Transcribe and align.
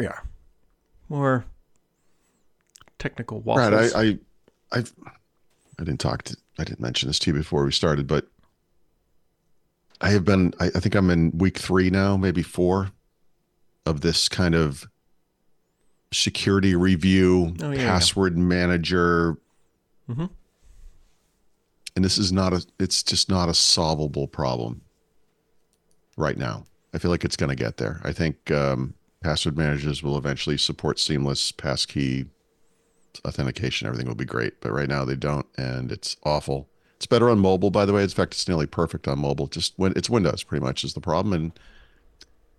we 0.00 0.06
are. 0.06 0.22
More 1.10 1.44
technical 2.98 3.40
waffles. 3.40 3.92
Brad, 3.92 3.94
I, 3.94 4.08
I, 4.08 4.18
I've, 4.78 4.92
I 5.78 5.84
didn't 5.84 6.00
talk 6.00 6.22
to, 6.24 6.36
I 6.58 6.64
didn't 6.64 6.80
mention 6.80 7.08
this 7.08 7.18
to 7.20 7.30
you 7.30 7.36
before 7.36 7.64
we 7.64 7.72
started, 7.72 8.06
but 8.06 8.26
I 10.00 10.10
have 10.10 10.24
been, 10.24 10.54
I, 10.58 10.66
I 10.66 10.80
think 10.80 10.94
I'm 10.94 11.10
in 11.10 11.36
week 11.36 11.58
three 11.58 11.90
now, 11.90 12.16
maybe 12.16 12.42
four 12.42 12.90
of 13.84 14.00
this 14.00 14.28
kind 14.28 14.54
of 14.54 14.86
security 16.12 16.74
review, 16.74 17.54
Oh, 17.62 17.70
yeah, 17.70 17.84
password 17.86 18.38
manager. 18.38 19.36
Mhm. 20.08 20.30
And 21.96 22.04
this 22.04 22.16
is 22.16 22.32
not 22.32 22.52
a, 22.54 22.64
it's 22.78 23.02
just 23.02 23.28
not 23.28 23.48
a 23.48 23.54
solvable 23.54 24.28
problem 24.28 24.80
right 26.16 26.38
now. 26.38 26.64
I 26.94 26.98
feel 26.98 27.10
like 27.10 27.24
it's 27.24 27.36
going 27.36 27.50
to 27.50 27.56
get 27.56 27.76
there. 27.76 28.00
I 28.04 28.12
think 28.12 28.50
um, 28.50 28.94
password 29.22 29.56
managers 29.56 30.02
will 30.02 30.16
eventually 30.16 30.56
support 30.56 30.98
seamless 30.98 31.52
passkey 31.52 32.26
authentication. 33.24 33.86
Everything 33.86 34.06
will 34.06 34.14
be 34.14 34.24
great, 34.24 34.60
but 34.60 34.72
right 34.72 34.88
now 34.88 35.04
they 35.04 35.16
don't, 35.16 35.46
and 35.56 35.92
it's 35.92 36.16
awful. 36.24 36.68
It's 36.96 37.06
better 37.06 37.30
on 37.30 37.38
mobile, 37.38 37.70
by 37.70 37.84
the 37.84 37.92
way. 37.92 38.02
In 38.02 38.08
fact, 38.08 38.34
it's 38.34 38.48
nearly 38.48 38.66
perfect 38.66 39.08
on 39.08 39.18
mobile. 39.18 39.46
Just 39.46 39.74
when 39.76 39.92
it's 39.96 40.10
Windows, 40.10 40.42
pretty 40.42 40.64
much 40.64 40.84
is 40.84 40.94
the 40.94 41.00
problem, 41.00 41.32
and 41.32 41.52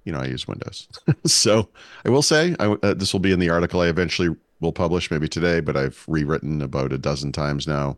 you 0.04 0.12
know 0.12 0.20
I 0.20 0.26
use 0.26 0.48
Windows. 0.48 0.88
so 1.26 1.70
I 2.06 2.10
will 2.10 2.24
say 2.24 2.56
I, 2.60 2.76
uh, 2.84 2.94
this 2.94 3.14
will 3.14 3.20
be 3.20 3.32
in 3.32 3.40
the 3.40 3.50
article 3.50 3.82
I 3.82 3.88
eventually 3.88 4.36
will 4.60 4.74
publish, 4.74 5.12
maybe 5.12 5.28
today, 5.28 5.60
but 5.60 5.78
I've 5.78 6.04
rewritten 6.08 6.62
about 6.62 6.94
a 6.94 6.98
dozen 6.98 7.32
times 7.32 7.68
now. 7.68 7.98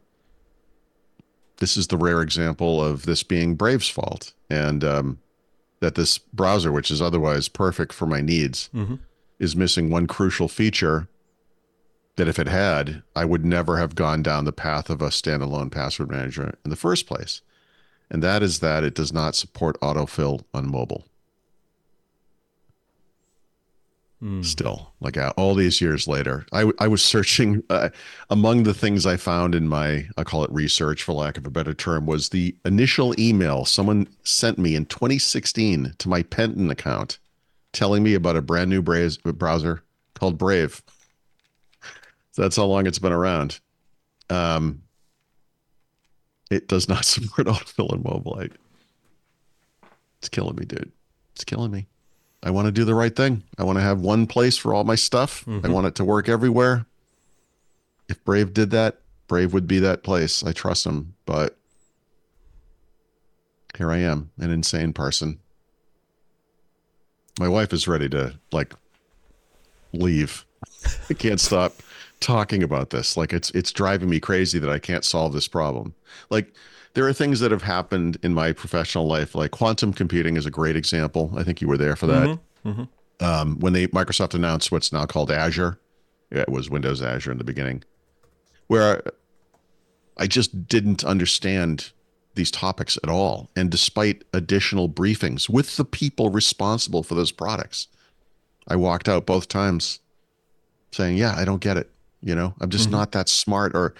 This 1.58 1.77
is 1.77 1.88
the 1.88 1.98
rare 1.98 2.22
example 2.22 2.84
of 2.84 3.03
this 3.03 3.23
being 3.23 3.55
Brave's 3.55 3.89
fault, 3.89 4.34
and 4.50 4.84
um, 4.84 5.20
that 5.84 5.95
this 5.95 6.17
browser, 6.17 6.72
which 6.72 6.89
is 6.89 7.02
otherwise 7.02 7.50
perfect 7.50 7.92
for 7.92 8.06
my 8.08 8.22
needs, 8.22 8.70
Mhm. 8.73 9.00
is 9.38 9.53
missing 9.53 9.89
one 9.89 10.08
crucial 10.08 10.48
feature 10.48 11.09
that 12.16 12.28
if 12.30 12.39
it 12.39 12.48
had, 12.48 13.03
I 13.17 13.26
would 13.26 13.44
never 13.44 13.78
have 13.78 13.94
gone 13.94 14.23
down 14.23 14.45
the 14.45 14.54
path 14.54 14.89
of 14.89 15.02
a 15.02 15.09
standalone 15.09 15.70
password 15.72 16.09
manager 16.09 16.54
in 16.64 16.70
the 16.70 16.78
first 16.78 17.06
place. 17.06 17.42
And 18.09 18.23
that 18.23 18.42
is 18.42 18.59
that 18.59 18.86
it 18.86 18.95
does 18.95 19.11
not 19.11 19.36
support 19.36 19.78
autofill 19.81 20.45
on 20.54 20.72
mobile. 20.72 21.06
Mm. 24.24 24.46
Still, 24.46 24.94
like 25.02 25.18
uh, 25.18 25.34
all 25.36 25.54
these 25.54 25.82
years 25.82 26.08
later, 26.08 26.46
i, 26.54 26.72
I 26.80 26.88
was 26.88 27.04
searching 27.04 27.62
uh, 27.70 27.90
among 28.30 28.64
the 28.64 28.74
things 28.74 29.06
I 29.06 29.18
found 29.18 29.54
in 29.54 29.68
my, 29.68 30.08
I 30.16 30.24
call 30.24 30.46
it 30.46 30.52
research 30.52 31.04
for 31.04 31.12
lack 31.12 31.38
of 31.38 31.46
a 31.46 31.50
better 31.50 31.74
term, 31.74 32.06
was 32.06 32.30
the 32.30 32.56
initial 32.64 33.20
email 33.20 33.66
someone 33.66 34.08
sent 34.24 34.58
me 34.58 34.78
in 34.78 34.86
2016 34.86 35.96
to 35.98 36.10
my 36.10 36.24
Penton 36.24 36.70
account 36.70 37.20
telling 37.74 38.02
me 38.02 38.14
about 38.14 38.38
a 38.38 38.42
brand 38.42 38.70
new 38.70 38.82
Braze 38.82 39.18
browser 39.18 39.84
called 40.14 40.38
Brave. 40.38 40.82
That's 42.38 42.56
how 42.56 42.66
long 42.66 42.88
it's 42.88 43.00
been 43.00 43.12
around. 43.12 43.60
Um, 44.30 44.84
it 46.50 46.70
does 46.70 46.88
not 46.88 47.04
support 47.06 47.48
autofill 47.48 47.92
on 47.92 48.04
mobile. 48.04 48.42
It's 50.20 50.30
killing 50.30 50.56
me, 50.56 50.64
dude. 50.64 50.94
It's 51.34 51.44
killing 51.44 51.72
me. 51.72 51.88
I 52.44 52.52
want 52.52 52.66
to 52.66 52.72
do 52.72 52.83
the 52.83 52.94
right 52.94 53.16
thing. 53.16 53.44
I 53.58 53.63
want 53.63 53.77
to 53.77 53.83
have 53.83 54.02
one 54.02 54.27
place 54.27 54.58
for 54.58 54.73
all 54.73 54.83
my 54.83 54.95
stuff. 54.95 55.45
I 55.47 55.52
mm-hmm. 55.52 55.72
want 55.72 55.88
it 55.88 55.95
to 55.95 56.03
work 56.03 56.27
everywhere. 56.27 56.86
If 58.09 58.23
Brave 58.25 58.53
did 58.53 58.72
that, 58.72 58.99
Brave 59.27 59.53
would 59.53 59.66
be 59.66 59.80
that 59.80 60.03
place. 60.03 60.44
I 60.44 60.52
trust 60.52 60.83
them, 60.83 61.16
but 61.25 61.58
here 63.77 63.89
I 63.91 63.99
am, 63.99 64.30
an 64.38 64.52
insane 64.52 64.91
person. 64.91 65.39
My 67.39 67.47
wife 67.47 67.71
is 67.71 67.88
ready 67.88 68.09
to 68.09 68.38
like 68.52 68.73
leave. 69.93 70.45
I 71.09 71.14
can't 71.14 71.39
stop 71.39 71.73
talking 72.20 72.61
about 72.61 72.89
this. 72.89 73.15
Like 73.17 73.33
it's 73.33 73.49
it's 73.52 73.71
driving 73.71 74.09
me 74.09 74.20
crazy 74.20 74.59
that 74.59 74.70
I 74.70 74.80
can't 74.80 75.05
solve 75.05 75.33
this 75.33 75.48
problem. 75.48 75.95
Like 76.30 76.53
there 76.93 77.08
are 77.08 77.14
things 77.14 77.39
that 77.39 77.52
have 77.52 77.64
happened 77.64 78.17
in 78.23 78.33
my 78.33 78.52
professional 78.52 79.08
life, 79.08 79.36
like 79.36 79.52
quantum 79.52 79.93
computing 79.93 80.37
is 80.37 80.45
a 80.45 80.52
great 80.52 80.76
example. 80.76 81.31
I 81.36 81.43
think 81.43 81.61
you 81.61 81.67
were 81.67 81.77
there 81.77 81.95
for 81.95 82.08
that. 82.08 82.27
Mm-hmm. 82.27 82.70
Mm-hmm. 82.70 83.26
Um, 83.26 83.59
when 83.59 83.73
they 83.73 83.87
Microsoft 83.87 84.33
announced 84.33 84.71
what's 84.71 84.92
now 84.92 85.05
called 85.05 85.32
Azure, 85.32 85.80
it 86.32 86.49
was 86.49 86.70
Windows 86.70 87.02
Azure 87.02 87.32
in 87.32 87.37
the 87.37 87.43
beginning, 87.43 87.83
where 88.67 89.02
I 90.17 90.27
just 90.27 90.67
didn't 90.67 91.03
understand 91.03 91.92
these 92.36 92.52
topics 92.52 92.98
at 93.03 93.09
all. 93.09 93.49
And 93.55 93.70
despite 93.70 94.23
additional 94.33 94.89
briefings 94.89 95.49
with 95.49 95.77
the 95.77 95.86
people 95.86 96.30
responsible 96.30 97.03
for 97.03 97.15
those 97.15 97.32
products, 97.32 97.87
I 98.67 98.76
walked 98.76 99.08
out 99.08 99.26
both 99.26 99.48
times 99.48 99.99
saying, 100.92 101.17
Yeah, 101.17 101.36
I 101.36 101.45
don't 101.45 101.61
get 101.61 101.77
it. 101.77 101.89
You 102.21 102.36
know, 102.36 102.53
I'm 102.61 102.70
just 102.70 102.86
mm-hmm. 102.86 102.98
not 102.98 103.11
that 103.11 103.30
smart 103.30 103.76
or 103.76 103.93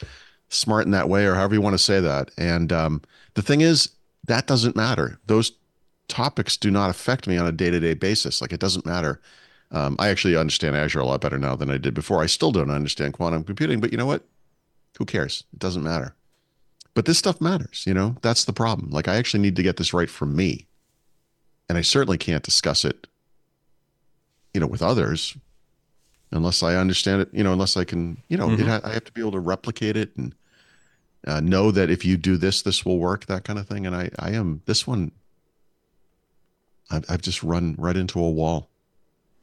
smart 0.54 0.86
in 0.86 0.92
that 0.92 1.10
way, 1.10 1.26
or 1.26 1.36
however 1.36 1.56
you 1.56 1.62
want 1.62 1.74
to 1.74 1.84
say 1.84 2.00
that. 2.00 2.32
And 2.38 2.72
um, 2.72 3.02
the 3.34 3.42
thing 3.42 3.62
is, 3.62 3.90
that 4.26 4.48
doesn't 4.48 4.76
matter. 4.76 5.20
Those 5.26 5.52
topics 6.08 6.58
do 6.58 6.72
not 6.72 6.90
affect 6.90 7.28
me 7.28 7.38
on 7.38 7.48
a 7.48 7.52
day 7.52 7.70
to 7.70 7.80
day 7.80 7.94
basis. 7.94 8.42
Like, 8.42 8.54
it 8.54 8.60
doesn't 8.60 8.86
matter. 8.86 9.20
Um, 9.72 9.96
I 10.00 10.10
actually 10.10 10.36
understand 10.36 10.76
Azure 10.76 11.00
a 11.00 11.06
lot 11.06 11.22
better 11.22 11.40
now 11.40 11.56
than 11.56 11.72
I 11.72 11.78
did 11.78 11.94
before. 11.94 12.22
I 12.22 12.28
still 12.28 12.52
don't 12.52 12.70
understand 12.70 13.14
quantum 13.14 13.44
computing, 13.44 13.80
but 13.80 13.92
you 13.92 13.98
know 13.98 14.06
what? 14.06 14.24
Who 14.98 15.06
cares? 15.06 15.44
It 15.54 15.60
doesn't 15.60 15.84
matter. 15.84 16.14
But 16.94 17.06
this 17.06 17.18
stuff 17.18 17.42
matters, 17.42 17.84
you 17.88 17.94
know? 17.94 18.16
That's 18.22 18.46
the 18.46 18.54
problem. 18.54 18.92
Like, 18.92 19.08
I 19.08 19.16
actually 19.16 19.42
need 19.42 19.56
to 19.56 19.64
get 19.64 19.78
this 19.78 19.94
right 19.94 20.10
for 20.10 20.28
me. 20.28 20.68
And 21.68 21.78
I 21.78 21.82
certainly 21.82 22.20
can't 22.20 22.44
discuss 22.44 22.86
it, 22.86 23.08
you 24.54 24.62
know, 24.62 24.68
with 24.68 24.84
others 24.84 25.36
unless 26.32 26.62
I 26.62 26.76
understand 26.76 27.22
it, 27.22 27.30
you 27.32 27.44
know, 27.44 27.54
unless 27.54 27.78
I 27.78 27.84
can, 27.84 28.22
you 28.28 28.38
know, 28.38 28.52
it 28.52 28.60
ha- 28.60 28.82
I 28.84 28.92
have 28.92 29.06
to 29.06 29.12
be 29.12 29.22
able 29.22 29.32
to 29.32 29.40
replicate 29.40 29.98
it 29.98 30.16
and 30.18 30.36
uh, 31.28 31.40
know 31.40 31.72
that 31.72 31.90
if 31.90 32.04
you 32.06 32.18
do 32.18 32.38
this, 32.38 32.62
this 32.62 32.86
will 32.86 33.00
work, 33.00 33.26
that 33.28 33.44
kind 33.44 33.58
of 33.60 33.68
thing. 33.68 33.86
And 33.86 33.96
I, 33.96 34.10
I 34.20 34.32
am 34.32 34.62
this 34.66 34.86
one. 34.86 35.12
I've, 36.92 37.06
I've 37.10 37.22
just 37.22 37.44
run 37.44 37.76
right 37.78 37.96
into 37.96 38.20
a 38.20 38.30
wall. 38.30 38.70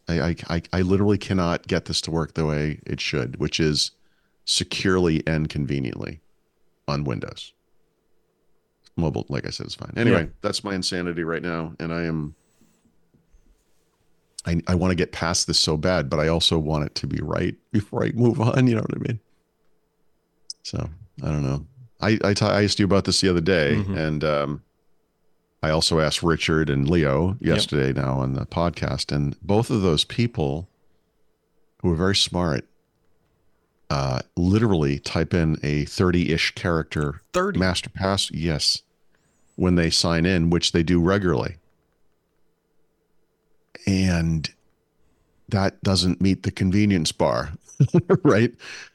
I, 0.09 0.21
I, 0.21 0.37
I, 0.49 0.63
I 0.73 0.81
literally 0.83 1.19
cannot 1.19 1.67
get 1.67 1.87
this 1.87 2.01
to 2.03 2.11
work 2.11 2.35
the 2.35 2.47
way 2.47 2.81
it 2.87 3.01
should, 3.01 3.37
which 3.41 3.59
is 3.61 3.93
securely 4.45 5.23
and 5.27 5.49
conveniently 5.49 6.21
on 6.89 7.05
Windows. 7.05 7.53
Mobile, 8.97 9.25
like 9.29 9.47
I 9.47 9.51
said, 9.51 9.67
is 9.67 9.75
fine. 9.75 9.93
Anyway, 9.97 10.23
Yeah. 10.25 10.29
that's 10.43 10.63
my 10.65 10.75
insanity 10.75 11.25
right 11.25 11.43
now, 11.43 11.75
and 11.79 11.93
I 11.93 12.03
am. 12.03 12.35
I, 14.47 14.61
I 14.67 14.75
want 14.75 14.91
to 14.91 14.95
get 14.95 15.13
past 15.13 15.47
this 15.47 15.59
so 15.61 15.77
bad, 15.77 16.09
but 16.11 16.19
I 16.19 16.29
also 16.29 16.59
want 16.59 16.85
it 16.85 16.95
to 16.97 17.07
be 17.07 17.21
right 17.23 17.55
before 17.73 18.05
I 18.05 18.11
move 18.13 18.41
on. 18.41 18.67
You 18.67 18.75
know 18.77 18.81
what 18.83 18.95
I 18.97 18.99
mean? 18.99 19.21
So 20.63 20.89
I 21.23 21.27
don't 21.29 21.43
know. 21.43 21.67
I 22.01 22.19
I, 22.25 22.63
asked 22.65 22.79
you 22.79 22.85
about 22.85 23.05
this 23.05 23.21
the 23.21 23.29
other 23.29 23.41
day, 23.41 23.75
Mhm. 23.77 23.97
and 23.97 24.25
um, 24.25 24.63
I 25.63 25.71
also 25.71 26.01
asked 26.01 26.23
Richard 26.23 26.71
and 26.71 26.89
Leo 26.89 27.37
yesterday 27.41 27.93
now 27.93 28.21
on 28.21 28.33
the 28.33 28.47
podcast, 28.47 29.15
and 29.15 29.37
both 29.43 29.69
of 29.71 29.83
those 29.83 30.05
people 30.05 30.69
who 31.83 31.93
are 31.93 31.97
very 31.97 32.17
smart 32.17 32.67
uh, 33.91 34.21
literally 34.37 35.01
type 35.01 35.35
in 35.35 35.57
a 35.65 35.85
30-ish 35.85 36.55
character 36.55 37.23
30. 37.33 37.59
master 37.59 37.91
pass 37.91 38.31
yes 38.31 38.83
when 39.57 39.75
they 39.75 39.91
sign 39.91 40.25
in 40.25 40.49
which 40.49 40.71
they 40.73 40.83
do 40.85 41.01
regularly 41.01 41.57
and 43.87 44.51
that 45.49 45.83
doesn't 45.83 46.21
meet 46.21 46.43
the 46.45 46.51
convenience 46.51 47.13
bar 47.13 47.51
right 48.23 48.55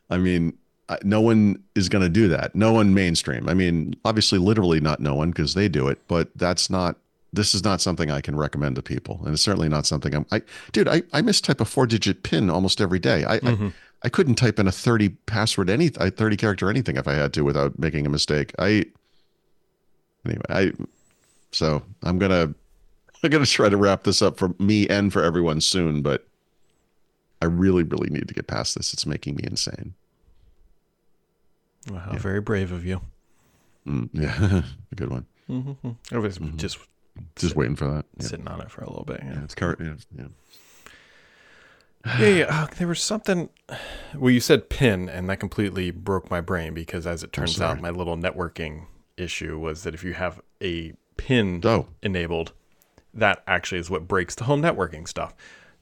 i 0.10 0.18
mean 0.18 0.54
I- 0.54 0.65
no 1.04 1.20
one 1.22 1.62
is 1.74 1.90
going 1.90 2.02
to 2.04 2.10
do 2.10 2.28
that 2.28 2.54
no 2.56 2.72
one 2.72 2.94
mainstream 2.94 3.50
i 3.50 3.54
mean 3.54 3.96
obviously 4.06 4.38
literally 4.38 4.80
not 4.80 5.00
no 5.00 5.16
one 5.16 5.32
because 5.32 5.54
they 5.56 5.68
do 5.68 5.88
it 5.88 6.00
but 6.08 6.30
that's 6.36 6.70
not 6.70 6.96
this 7.34 7.56
is 7.56 7.64
not 7.64 7.82
something 7.82 8.12
i 8.12 8.22
can 8.22 8.36
recommend 8.36 8.76
to 8.76 8.82
people 8.84 9.20
and 9.26 9.34
it's 9.34 9.42
certainly 9.42 9.68
not 9.68 9.86
something 9.86 10.14
i'm 10.14 10.26
i 10.32 10.42
dude 10.72 10.88
i, 10.88 11.02
I 11.12 11.22
mistype 11.22 11.60
a 11.60 11.66
four 11.66 11.88
digit 11.88 12.22
pin 12.24 12.50
almost 12.50 12.80
every 12.82 13.00
day 13.00 13.24
I, 13.26 13.40
Mhm. 13.40 13.70
I 13.70 13.74
I 14.04 14.10
couldn't 14.10 14.36
type 14.36 14.60
in 14.60 14.68
a 14.68 14.72
30 14.72 15.10
password 15.26 15.68
any 15.68 15.88
30 15.90 16.38
character 16.38 16.70
anything 16.70 16.96
if 16.96 17.08
I 17.08 17.14
had 17.14 17.34
to 17.34 17.42
without 17.42 17.80
making 17.80 18.06
a 18.06 18.10
mistake. 18.10 18.54
I 18.60 18.86
anyway, 20.26 20.44
I 20.50 20.72
so 21.52 21.82
I'm 22.04 22.20
gonna 22.20 22.54
I'm 23.24 23.30
gonna 23.32 23.48
try 23.48 23.68
to 23.70 23.78
wrap 23.78 24.04
this 24.04 24.22
up 24.22 24.38
for 24.38 24.54
me 24.60 24.88
and 24.90 25.12
for 25.12 25.24
everyone 25.24 25.60
soon, 25.60 26.04
but 26.04 26.28
I 27.42 27.46
really, 27.46 27.82
really 27.82 28.12
need 28.12 28.28
to 28.28 28.34
get 28.36 28.46
past 28.46 28.76
this. 28.76 28.94
It's 28.94 29.08
making 29.08 29.38
me 29.38 29.46
insane. 29.48 29.96
Wow, 31.90 32.14
very 32.18 32.42
brave 32.42 32.72
of 32.72 32.86
you. 32.86 33.02
Mm, 33.88 34.10
yeah, 34.14 34.62
a 34.92 34.96
good 34.96 35.10
one. 35.10 35.26
Mm-hmm. 35.50 35.92
I 36.14 36.18
was 36.18 36.40
Mhm. 36.40 36.56
just 36.58 36.78
Just 37.36 37.56
waiting 37.56 37.76
for 37.76 37.86
that. 37.88 38.06
Yeah, 38.20 38.28
sitting 38.28 38.48
on 38.48 38.62
it 38.62 38.72
for 38.72 38.82
a 38.82 38.90
little 38.90 39.06
bit. 39.06 39.22
yeah 39.24 39.34
Yeah, 39.34 39.44
it's 39.44 39.56
car- 39.56 39.78
yeah, 39.80 39.94
yeah. 40.18 40.26
yeah. 42.20 42.28
yeah. 42.28 42.46
Uh, 42.64 42.68
there 42.78 42.88
was 42.88 43.02
something. 43.02 43.50
Well, 44.16 44.32
you 44.32 44.40
said 44.40 44.70
pin, 44.70 45.10
and 45.10 45.30
that 45.30 45.38
completely 45.40 45.92
broke 45.92 46.30
my 46.30 46.42
brain 46.42 46.74
because, 46.74 47.06
as 47.08 47.24
it 47.24 47.32
turns 47.34 47.60
out, 47.62 47.80
my 47.82 47.90
little 47.90 48.18
networking 48.18 48.86
issue 49.18 49.58
was 49.60 49.84
that 49.84 49.94
if 49.94 50.04
you 50.04 50.14
have 50.14 50.42
a 50.62 50.94
pin 51.18 51.62
Oh, 51.64 51.88
enabled, 52.04 52.52
that 53.14 53.44
actually 53.48 53.80
is 53.80 53.90
what 53.90 54.08
breaks 54.08 54.36
the 54.36 54.44
home 54.46 54.62
networking 54.62 55.08
stuff. 55.08 55.34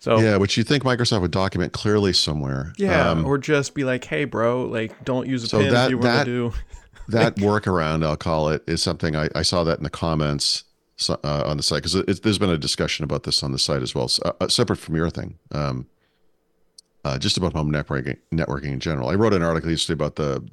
So 0.04 0.20
Yeah, 0.20 0.36
which 0.36 0.58
you 0.58 0.66
think 0.66 0.84
Microsoft 0.84 1.22
would 1.22 1.32
document 1.32 1.72
clearly 1.72 2.12
somewhere. 2.12 2.74
yeah, 2.78 3.10
Um, 3.10 3.26
or 3.26 3.38
just 3.38 3.74
be 3.74 3.86
like, 3.86 4.04
hey, 4.04 4.26
bro, 4.26 4.64
like 4.66 5.06
don't 5.06 5.30
use 5.30 5.46
a 5.46 5.48
So 5.48 5.60
pin 5.60 5.72
that- 5.72 5.86
if 5.86 5.92
you 5.92 6.02
that- 6.02 6.26
to 6.26 6.50
do. 6.52 6.54
that 7.08 7.36
workaround, 7.38 8.06
I'll 8.06 8.18
call 8.18 8.50
it, 8.50 8.64
is 8.68 8.84
something 8.84 9.16
I, 9.16 9.30
I 9.34 9.44
saw 9.44 9.64
that 9.64 9.78
in 9.78 9.84
the 9.86 9.90
comments 9.90 10.66
uh, 11.08 11.16
on 11.24 11.56
the 11.56 11.64
site 11.64 11.84
because 11.84 12.20
there's 12.22 12.38
been 12.38 12.50
a 12.50 12.58
discussion 12.58 13.06
about 13.06 13.24
this 13.24 13.44
on 13.44 13.54
the 13.54 13.58
site 13.60 13.82
as 13.82 13.96
well, 13.96 14.04
s- 14.06 14.20
uh, 14.26 14.46
separate 14.50 14.76
from 14.76 14.98
your 14.98 15.10
thing. 15.10 15.40
Um, 15.54 15.88
uh, 17.06 17.18
just 17.18 17.38
about 17.38 17.54
home 17.54 17.72
networking, 17.72 18.18
networking 18.34 18.74
in 18.74 18.82
general. 18.82 19.08
I 19.08 19.16
wrote 19.16 19.34
an 19.34 19.42
article 19.42 19.70
yesterday 19.72 19.94
about 19.94 20.16
the, 20.18 20.44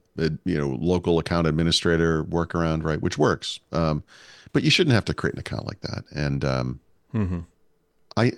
you 0.44 0.58
know 0.58 0.76
local 0.80 1.18
account 1.18 1.48
administrator 1.48 2.22
workaround, 2.22 2.84
right, 2.84 3.00
which 3.02 3.18
works. 3.18 3.58
Um, 3.72 4.04
but 4.52 4.62
you 4.62 4.70
shouldn't 4.70 4.94
have 4.94 5.04
to 5.06 5.14
create 5.14 5.34
an 5.34 5.40
account 5.40 5.66
like 5.66 5.80
that. 5.80 6.04
And 6.14 6.44
um, 6.44 6.80
Mhm. 7.12 7.46
I 8.16 8.32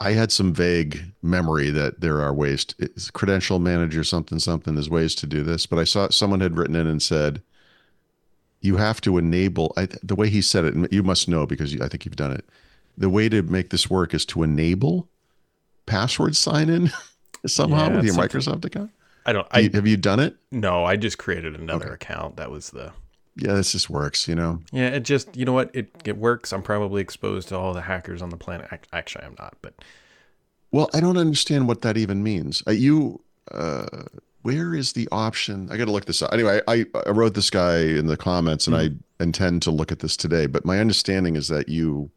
I 0.00 0.12
had 0.12 0.30
some 0.32 0.52
vague 0.52 1.12
memory 1.22 1.70
that 1.70 2.00
there 2.00 2.20
are 2.20 2.32
ways 2.34 2.64
to 2.66 2.74
it's 2.78 3.10
credential 3.10 3.58
manager 3.58 4.04
something 4.04 4.38
something 4.38 4.74
there's 4.74 4.90
ways 4.90 5.14
to 5.16 5.26
do 5.26 5.42
this, 5.42 5.66
but 5.66 5.78
I 5.78 5.84
saw 5.84 6.08
someone 6.10 6.40
had 6.40 6.56
written 6.56 6.76
in 6.76 6.86
and 6.86 7.02
said 7.02 7.42
you 8.60 8.76
have 8.76 9.00
to 9.02 9.16
enable 9.18 9.72
I, 9.76 9.88
the 10.02 10.14
way 10.14 10.28
he 10.28 10.42
said 10.42 10.64
it 10.64 10.74
and 10.74 10.88
you 10.90 11.02
must 11.02 11.28
know 11.28 11.46
because 11.46 11.72
you, 11.72 11.82
I 11.82 11.88
think 11.88 12.04
you've 12.04 12.16
done 12.16 12.32
it. 12.32 12.44
The 12.98 13.08
way 13.10 13.28
to 13.28 13.42
make 13.42 13.70
this 13.70 13.88
work 13.90 14.12
is 14.14 14.24
to 14.26 14.42
enable 14.42 15.08
password 15.86 16.34
sign 16.36 16.68
in 16.68 16.90
somehow 17.46 17.88
Yeah, 17.88 17.96
with 17.96 18.04
your 18.06 18.14
something- 18.14 18.40
Microsoft 18.40 18.64
account. 18.64 18.90
I 19.24 19.32
don't. 19.32 19.48
Do 19.50 19.58
I 19.58 19.70
have 19.74 19.86
you 19.88 19.96
done 19.96 20.20
it? 20.20 20.36
no. 20.52 20.84
I 20.84 20.94
just 20.96 21.18
created 21.18 21.56
another 21.58 21.86
Okay. 21.86 21.94
account. 21.94 22.36
That 22.36 22.50
was 22.50 22.70
the. 22.70 22.92
Yeah, 23.36 23.52
this 23.52 23.72
just 23.72 23.90
works, 23.90 24.26
you 24.26 24.34
know. 24.34 24.62
Yeah, 24.72 24.88
it 24.88 25.02
just 25.02 25.36
you 25.36 25.44
know 25.44 25.52
what 25.52 25.70
it 25.74 25.90
it 26.04 26.16
works. 26.16 26.52
I'm 26.52 26.62
probably 26.62 27.02
exposed 27.02 27.48
to 27.48 27.58
all 27.58 27.74
the 27.74 27.82
hackers 27.82 28.22
on 28.22 28.30
the 28.30 28.36
planet. 28.36 28.68
Actually, 28.92 29.24
I'm 29.24 29.36
not, 29.38 29.54
but 29.60 29.74
Well, 30.72 30.88
I 30.94 31.00
don't 31.00 31.18
understand 31.18 31.68
what 31.68 31.82
that 31.82 31.96
even 31.98 32.22
means. 32.22 32.62
Uh, 32.66 32.70
you, 32.70 33.20
uh, 33.50 34.04
where 34.42 34.74
is 34.74 34.94
the 34.94 35.06
option? 35.12 35.68
I 35.70 35.76
got 35.76 35.84
to 35.84 35.92
look 35.92 36.06
this 36.06 36.22
up. 36.22 36.32
Anyway, 36.32 36.60
I, 36.66 36.86
I 37.06 37.10
wrote 37.10 37.34
this 37.34 37.50
guy 37.50 37.78
in 37.78 38.06
the 38.06 38.16
comments, 38.16 38.66
and 38.66 38.76
I 38.76 38.90
intend 39.22 39.62
to 39.62 39.70
look 39.70 39.92
at 39.92 39.98
this 39.98 40.16
today. 40.16 40.46
But 40.46 40.64
my 40.64 40.78
understanding 40.78 41.36
is 41.36 41.48
that 41.48 41.68
you, 41.68 42.10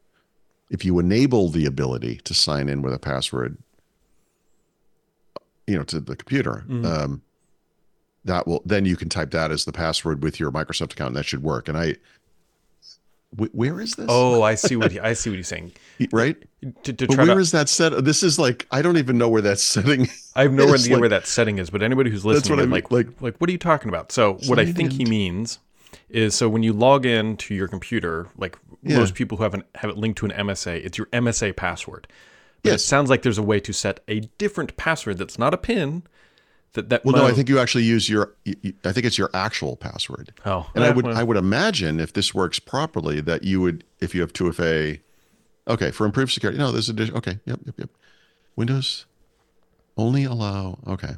if 0.70 0.84
you 0.84 0.98
enable 0.98 1.50
the 1.50 1.66
ability 1.66 2.20
to 2.24 2.34
sign 2.34 2.68
in 2.68 2.82
with 2.82 2.94
a 2.94 2.98
password, 2.98 3.58
you 5.66 5.76
know, 5.76 5.84
to 5.84 6.00
the 6.00 6.16
computer, 6.16 6.64
um, 6.84 7.22
that 8.24 8.46
will 8.46 8.62
then 8.64 8.84
you 8.84 8.96
can 8.96 9.08
type 9.08 9.30
that 9.30 9.50
as 9.50 9.64
the 9.64 9.72
password 9.72 10.22
with 10.22 10.38
your 10.38 10.50
Microsoft 10.50 10.92
account, 10.92 11.08
and 11.08 11.16
that 11.16 11.24
should 11.26 11.42
work. 11.42 11.68
And 11.68 11.76
I, 11.78 11.96
where 13.52 13.80
is 13.80 13.92
this? 13.94 14.06
oh, 14.08 14.42
I 14.42 14.56
see 14.56 14.74
what 14.74 14.90
he, 14.90 14.98
I 14.98 15.12
see 15.12 15.30
what 15.30 15.36
he's 15.36 15.46
saying. 15.48 15.72
right. 16.12 16.36
To, 16.82 16.92
to 16.92 17.06
But 17.06 17.16
where 17.16 17.26
to, 17.26 17.38
is 17.38 17.52
that 17.52 17.68
set? 17.68 18.04
This 18.04 18.22
is 18.24 18.38
like 18.38 18.66
I 18.72 18.82
don't 18.82 18.96
even 18.96 19.16
know 19.18 19.28
where 19.28 19.42
that 19.42 19.58
setting. 19.60 20.08
I 20.34 20.42
have 20.42 20.52
no 20.52 20.74
idea 20.74 20.92
like- 20.94 21.00
where 21.00 21.08
that 21.10 21.26
setting 21.26 21.58
is, 21.58 21.70
but 21.70 21.82
anybody 21.82 22.10
who's 22.10 22.24
listening, 22.24 22.40
That's 22.40 22.50
what 22.50 22.58
I 22.58 22.62
is 22.62 22.66
mean, 22.66 22.72
like, 22.72 22.90
like- 22.90 23.22
like, 23.22 23.36
what 23.38 23.48
are 23.48 23.52
you 23.52 23.58
talking 23.58 23.88
about? 23.88 24.10
So, 24.10 24.34
what 24.46 24.58
I 24.58 24.70
think 24.72 24.92
he 24.92 25.04
means 25.04 25.60
is 26.08 26.34
so 26.34 26.48
when 26.48 26.62
you 26.64 26.72
log 26.72 27.06
in 27.06 27.36
to 27.36 27.54
your 27.54 27.68
computer, 27.68 28.28
like 28.36 28.58
Yeah. 28.82 28.98
most 28.98 29.14
people 29.14 29.38
who 29.38 29.44
have 29.44 29.54
an, 29.54 29.62
have 29.76 29.90
it 29.90 29.96
linked 29.96 30.18
to 30.18 30.26
an 30.26 30.32
MSA, 30.32 30.84
it's 30.84 30.98
your 30.98 31.06
MSA 31.12 31.52
password. 31.56 32.08
But 32.62 32.72
Yes. 32.72 32.80
it 32.82 32.84
sounds 32.84 33.08
like 33.10 33.22
there's 33.22 33.38
a 33.38 33.42
way 33.42 33.60
to 33.60 33.72
set 33.72 34.00
a 34.08 34.20
different 34.38 34.76
password 34.76 35.18
that's 35.18 35.38
not 35.38 35.54
a 35.54 35.56
pin. 35.56 36.02
That 36.74 36.88
that 36.90 37.04
Well, 37.04 37.16
no, 37.16 37.26
I 37.26 37.32
think 37.32 37.48
you 37.48 37.58
actually 37.58 37.84
use 37.84 38.08
your. 38.08 38.32
I 38.84 38.92
think 38.92 39.04
it's 39.04 39.18
your 39.18 39.30
actual 39.34 39.76
password. 39.76 40.32
Oh, 40.46 40.70
And 40.74 40.84
I 40.84 40.88
eh, 40.88 40.92
would 40.92 41.04
well, 41.04 41.16
I 41.16 41.24
would 41.24 41.36
imagine 41.36 41.98
if 41.98 42.12
this 42.12 42.32
works 42.32 42.60
properly 42.60 43.20
that 43.22 43.42
you 43.42 43.60
would 43.60 43.82
if 43.98 44.14
you 44.14 44.20
have 44.20 44.32
2FA, 44.32 45.00
okay, 45.66 45.90
for 45.90 46.06
improved 46.06 46.32
security. 46.32 46.58
No, 46.58 46.70
there's 46.70 46.88
addition. 46.88 47.16
Okay, 47.16 47.40
yep, 47.44 47.58
yep, 47.64 47.74
yep. 47.76 47.90
Windows 48.54 49.06
only 49.96 50.24
allow. 50.24 50.78
Okay, 50.86 51.14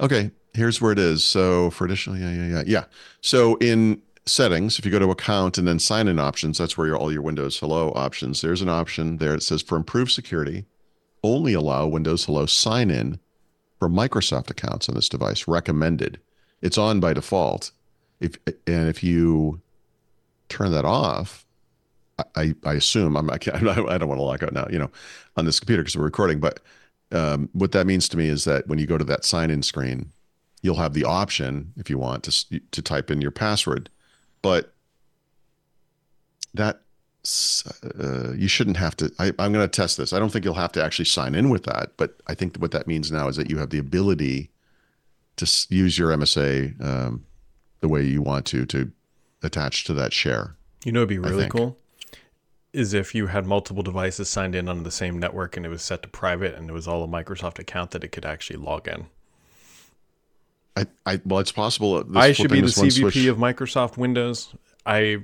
okay. 0.00 0.32
Here's 0.52 0.80
where 0.80 0.90
it 0.90 0.98
is. 0.98 1.22
So 1.22 1.70
for 1.70 1.84
additional, 1.84 2.18
yeah, 2.18 2.32
yeah, 2.32 2.46
yeah, 2.46 2.62
yeah. 2.66 2.84
So 3.20 3.54
in 3.56 4.02
settings, 4.26 4.80
if 4.80 4.84
you 4.84 4.90
go 4.90 4.98
to 4.98 5.12
account 5.12 5.58
and 5.58 5.68
then 5.68 5.78
sign 5.78 6.08
in 6.08 6.18
options, 6.18 6.58
that's 6.58 6.76
where 6.76 6.88
your 6.88 6.96
all 6.96 7.12
your 7.12 7.22
Windows 7.22 7.58
Hello 7.60 7.92
options. 7.94 8.40
There's 8.40 8.62
an 8.62 8.68
option 8.68 9.18
there. 9.18 9.34
It 9.34 9.44
says 9.44 9.62
for 9.62 9.76
improved 9.76 10.10
security, 10.10 10.64
only 11.22 11.52
allow 11.52 11.86
Windows 11.86 12.24
Hello 12.24 12.46
sign 12.46 12.90
in 12.90 13.20
for 13.80 13.88
Microsoft 13.88 14.50
accounts 14.50 14.88
on 14.88 14.94
this 14.94 15.08
device 15.08 15.48
recommended. 15.48 16.20
It's 16.62 16.78
on 16.78 17.00
by 17.00 17.14
default. 17.14 17.72
If 18.20 18.36
and 18.66 18.88
if 18.88 19.02
you 19.02 19.60
turn 20.50 20.70
that 20.72 20.84
off, 20.84 21.46
I, 22.36 22.54
I, 22.64 22.74
assume 22.74 23.16
I'm 23.16 23.30
I, 23.30 23.38
can't, 23.38 23.56
I 23.66 23.98
don't 23.98 24.08
want 24.08 24.18
to 24.18 24.22
lock 24.22 24.42
out 24.42 24.52
now, 24.52 24.66
you 24.70 24.78
know, 24.78 24.90
on 25.36 25.46
this 25.46 25.58
computer 25.58 25.82
because 25.82 25.96
we're 25.96 26.04
recording. 26.04 26.38
But 26.38 26.60
um, 27.10 27.48
what 27.54 27.72
that 27.72 27.86
means 27.86 28.08
to 28.10 28.18
me 28.18 28.28
is 28.28 28.44
that 28.44 28.68
when 28.68 28.78
you 28.78 28.86
go 28.86 28.98
to 28.98 29.04
that 29.04 29.24
sign-in 29.24 29.62
screen, 29.62 30.12
you'll 30.60 30.76
have 30.76 30.92
the 30.92 31.04
option 31.04 31.72
if 31.76 31.88
you 31.88 31.96
want 31.96 32.22
to 32.24 32.60
to 32.60 32.82
type 32.82 33.10
in 33.10 33.22
your 33.22 33.30
password, 33.30 33.88
but 34.42 34.74
that 36.52 36.82
uh, 37.98 38.32
you 38.32 38.48
shouldn't 38.48 38.76
have 38.76 38.96
to. 38.96 39.12
I, 39.18 39.28
I'm 39.38 39.52
going 39.52 39.64
to 39.64 39.68
test 39.68 39.96
this. 39.96 40.12
I 40.12 40.18
don't 40.18 40.30
think 40.30 40.44
you'll 40.44 40.54
have 40.54 40.72
to 40.72 40.82
actually 40.84 41.04
sign 41.04 41.34
in 41.34 41.50
with 41.50 41.64
that, 41.64 41.92
but 41.96 42.20
I 42.26 42.34
think 42.34 42.56
what 42.56 42.70
that 42.72 42.86
means 42.86 43.10
now 43.12 43.28
is 43.28 43.36
that 43.36 43.50
you 43.50 43.58
have 43.58 43.70
the 43.70 43.78
ability 43.78 44.50
to 45.36 45.66
use 45.68 45.98
your 45.98 46.10
MSA 46.10 46.82
um, 46.84 47.24
the 47.80 47.88
way 47.88 48.02
you 48.02 48.22
want 48.22 48.46
to 48.46 48.66
to 48.66 48.90
attach 49.42 49.84
to 49.84 49.94
that 49.94 50.12
share. 50.12 50.54
You 50.84 50.92
know, 50.92 51.00
it'd 51.00 51.08
be 51.08 51.18
really 51.18 51.48
cool 51.48 51.76
is 52.72 52.94
if 52.94 53.14
you 53.14 53.26
had 53.26 53.46
multiple 53.46 53.82
devices 53.82 54.28
signed 54.28 54.54
in 54.54 54.68
on 54.68 54.82
the 54.84 54.90
same 54.90 55.18
network 55.18 55.56
and 55.56 55.66
it 55.66 55.68
was 55.68 55.82
set 55.82 56.02
to 56.02 56.08
private 56.08 56.54
and 56.54 56.70
it 56.70 56.72
was 56.72 56.86
all 56.86 57.02
a 57.02 57.08
Microsoft 57.08 57.58
account 57.58 57.90
that 57.90 58.04
it 58.04 58.08
could 58.08 58.24
actually 58.24 58.56
log 58.56 58.86
in. 58.86 59.06
I, 60.76 60.86
I 61.04 61.20
well, 61.24 61.40
it's 61.40 61.52
possible. 61.52 62.04
I 62.16 62.32
should 62.32 62.50
be 62.50 62.60
the 62.60 62.68
CVP 62.68 62.92
switch- 62.92 63.26
of 63.26 63.38
Microsoft 63.38 63.96
Windows. 63.96 64.54
I 64.86 65.18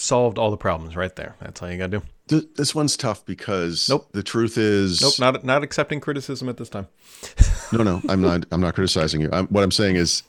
solved 0.00 0.38
all 0.38 0.50
the 0.50 0.56
problems 0.56 0.96
right 0.96 1.14
there. 1.16 1.34
That's 1.40 1.62
all 1.62 1.70
you 1.70 1.78
got 1.78 1.90
to 1.90 1.98
do. 2.00 2.02
Th- 2.28 2.48
this 2.56 2.74
one's 2.74 2.96
tough 2.96 3.24
because 3.24 3.88
Nope. 3.88 4.08
the 4.12 4.22
truth 4.22 4.58
is 4.58 5.00
Nope, 5.00 5.18
not 5.18 5.44
not 5.44 5.62
accepting 5.62 6.00
criticism 6.00 6.48
at 6.48 6.56
this 6.58 6.68
time. 6.68 6.88
no, 7.72 7.82
no, 7.82 8.02
I'm 8.08 8.20
not. 8.20 8.44
I'm 8.52 8.60
not 8.60 8.74
criticizing 8.74 9.20
you. 9.20 9.28
I'm, 9.32 9.46
what 9.48 9.64
I'm 9.64 9.70
saying 9.70 9.96
is, 9.96 10.22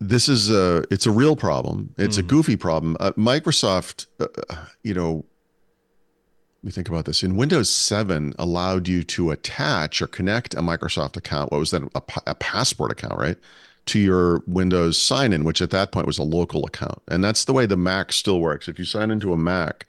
this 0.00 0.28
is 0.28 0.50
a. 0.50 0.84
It's 0.90 1.06
a 1.06 1.10
real 1.10 1.36
problem. 1.36 1.94
It's 1.98 2.16
Mm-hmm. 2.16 2.26
a 2.26 2.28
goofy 2.28 2.56
problem. 2.56 2.96
Uh, 2.98 3.12
Microsoft, 3.12 4.06
uh, 4.18 4.26
uh, 4.48 4.56
you 4.82 4.94
know, 4.94 5.24
let 6.62 6.64
me 6.64 6.70
think 6.72 6.88
about 6.88 7.04
this. 7.04 7.22
In 7.22 7.36
Windows 7.36 7.70
7, 7.70 8.34
allowed 8.38 8.86
you 8.88 9.02
to 9.04 9.30
attach 9.30 10.02
or 10.02 10.06
connect 10.06 10.54
a 10.54 10.58
Microsoft 10.60 11.16
account. 11.16 11.52
What 11.52 11.58
was 11.58 11.70
that? 11.70 11.82
A, 11.94 12.02
a 12.26 12.34
passport 12.34 12.90
account, 12.92 13.16
right? 13.18 13.36
To 13.86 13.98
your 13.98 14.44
Windows 14.46 15.00
sign-in, 15.00 15.42
which 15.42 15.60
at 15.60 15.70
that 15.70 15.90
point 15.90 16.06
was 16.06 16.18
a 16.18 16.22
local 16.22 16.64
account, 16.64 17.02
and 17.08 17.24
that's 17.24 17.44
the 17.44 17.52
way 17.52 17.66
the 17.66 17.76
Mac 17.76 18.12
still 18.12 18.38
works. 18.38 18.68
If 18.68 18.78
you 18.78 18.84
sign 18.84 19.10
into 19.10 19.32
a 19.32 19.36
Mac, 19.36 19.86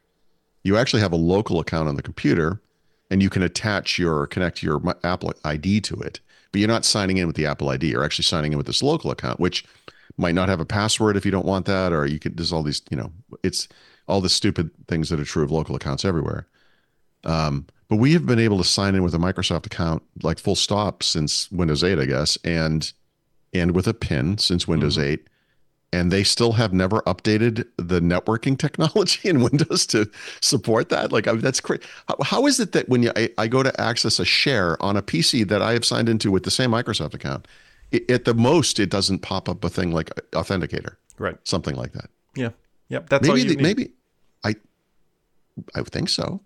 you 0.63 0.77
actually 0.77 1.01
have 1.01 1.11
a 1.11 1.17
local 1.17 1.59
account 1.59 1.87
on 1.87 1.95
the 1.95 2.01
computer 2.01 2.61
and 3.11 3.21
you 3.21 3.29
can 3.29 3.43
attach 3.43 3.99
your 3.99 4.25
connect 4.25 4.63
your 4.63 4.81
Apple 5.03 5.33
ID 5.43 5.81
to 5.81 5.95
it. 5.99 6.19
But 6.51 6.59
you're 6.59 6.67
not 6.67 6.85
signing 6.85 7.17
in 7.17 7.27
with 7.27 7.35
the 7.35 7.45
Apple 7.45 7.69
ID. 7.69 7.89
You're 7.89 8.03
actually 8.03 8.23
signing 8.23 8.53
in 8.53 8.57
with 8.57 8.67
this 8.67 8.81
local 8.81 9.11
account, 9.11 9.39
which 9.39 9.65
might 10.17 10.33
not 10.33 10.49
have 10.49 10.59
a 10.59 10.65
password 10.65 11.17
if 11.17 11.25
you 11.25 11.31
don't 11.31 11.45
want 11.45 11.65
that, 11.65 11.93
or 11.93 12.05
you 12.05 12.19
could. 12.19 12.37
There's 12.37 12.51
all 12.51 12.63
these, 12.63 12.81
you 12.89 12.97
know, 12.97 13.11
it's 13.43 13.67
all 14.07 14.21
the 14.21 14.29
stupid 14.29 14.71
things 14.87 15.09
that 15.09 15.19
are 15.19 15.25
true 15.25 15.43
of 15.43 15.51
local 15.51 15.75
accounts 15.75 16.03
everywhere. 16.03 16.47
Um, 17.23 17.67
but 17.87 17.97
we 17.97 18.13
have 18.13 18.25
been 18.25 18.39
able 18.39 18.57
to 18.57 18.63
sign 18.63 18.95
in 18.95 19.03
with 19.03 19.13
a 19.13 19.17
Microsoft 19.17 19.65
account 19.65 20.01
like 20.23 20.39
full 20.39 20.55
stop 20.55 21.03
since 21.03 21.51
Windows 21.51 21.83
8, 21.83 21.99
I 21.99 22.05
guess, 22.05 22.37
and 22.43 22.91
and 23.53 23.75
with 23.75 23.87
a 23.87 23.93
PIN 23.93 24.37
since 24.37 24.67
Windows 24.67 24.97
mm-hmm. 24.97 25.13
8 25.13 25.27
and 25.93 26.11
they 26.11 26.23
still 26.23 26.53
have 26.53 26.71
never 26.71 27.01
updated 27.01 27.67
the 27.77 27.99
networking 27.99 28.57
technology 28.65 29.27
in 29.27 29.41
Windows 29.41 29.85
to 29.87 30.09
support 30.41 30.89
that. 30.89 31.11
Like 31.11 31.27
I 31.27 31.33
mean, 31.33 31.41
that's 31.41 31.59
crazy. 31.59 31.83
How, 32.07 32.15
how 32.23 32.47
is 32.47 32.59
it 32.59 32.71
that 32.71 32.87
when 32.89 33.03
you 33.03 33.11
I, 33.15 33.29
I 33.37 33.47
go 33.47 33.63
to 33.63 33.81
access 33.81 34.19
a 34.19 34.25
share 34.25 34.81
on 34.81 34.97
a 34.97 35.01
PC 35.01 35.47
that 35.49 35.61
I 35.61 35.73
have 35.73 35.85
signed 35.85 36.09
into 36.09 36.31
with 36.31 36.43
the 36.43 36.51
same 36.51 36.71
Microsoft 36.71 37.13
account, 37.13 37.47
it, 37.91 38.09
at 38.09 38.25
the 38.25 38.33
most 38.33 38.79
it 38.79 38.89
doesn't 38.89 39.19
pop 39.19 39.49
up 39.49 39.63
a 39.63 39.69
thing 39.69 39.91
like 39.91 40.09
Authenticator, 40.31 40.95
Right. 41.17 41.37
something 41.43 41.75
like 41.75 41.93
that. 41.93 42.09
Yeah. 42.35 42.51
Yep. 42.89 43.09
That's 43.09 43.27
all 43.27 43.35
maybe 43.35 43.49
you 43.49 43.55
the, 43.55 43.63
maybe 43.63 43.91
I 44.43 44.55
I 45.75 45.81
would 45.81 45.91
think 45.91 46.09
so. 46.09 46.41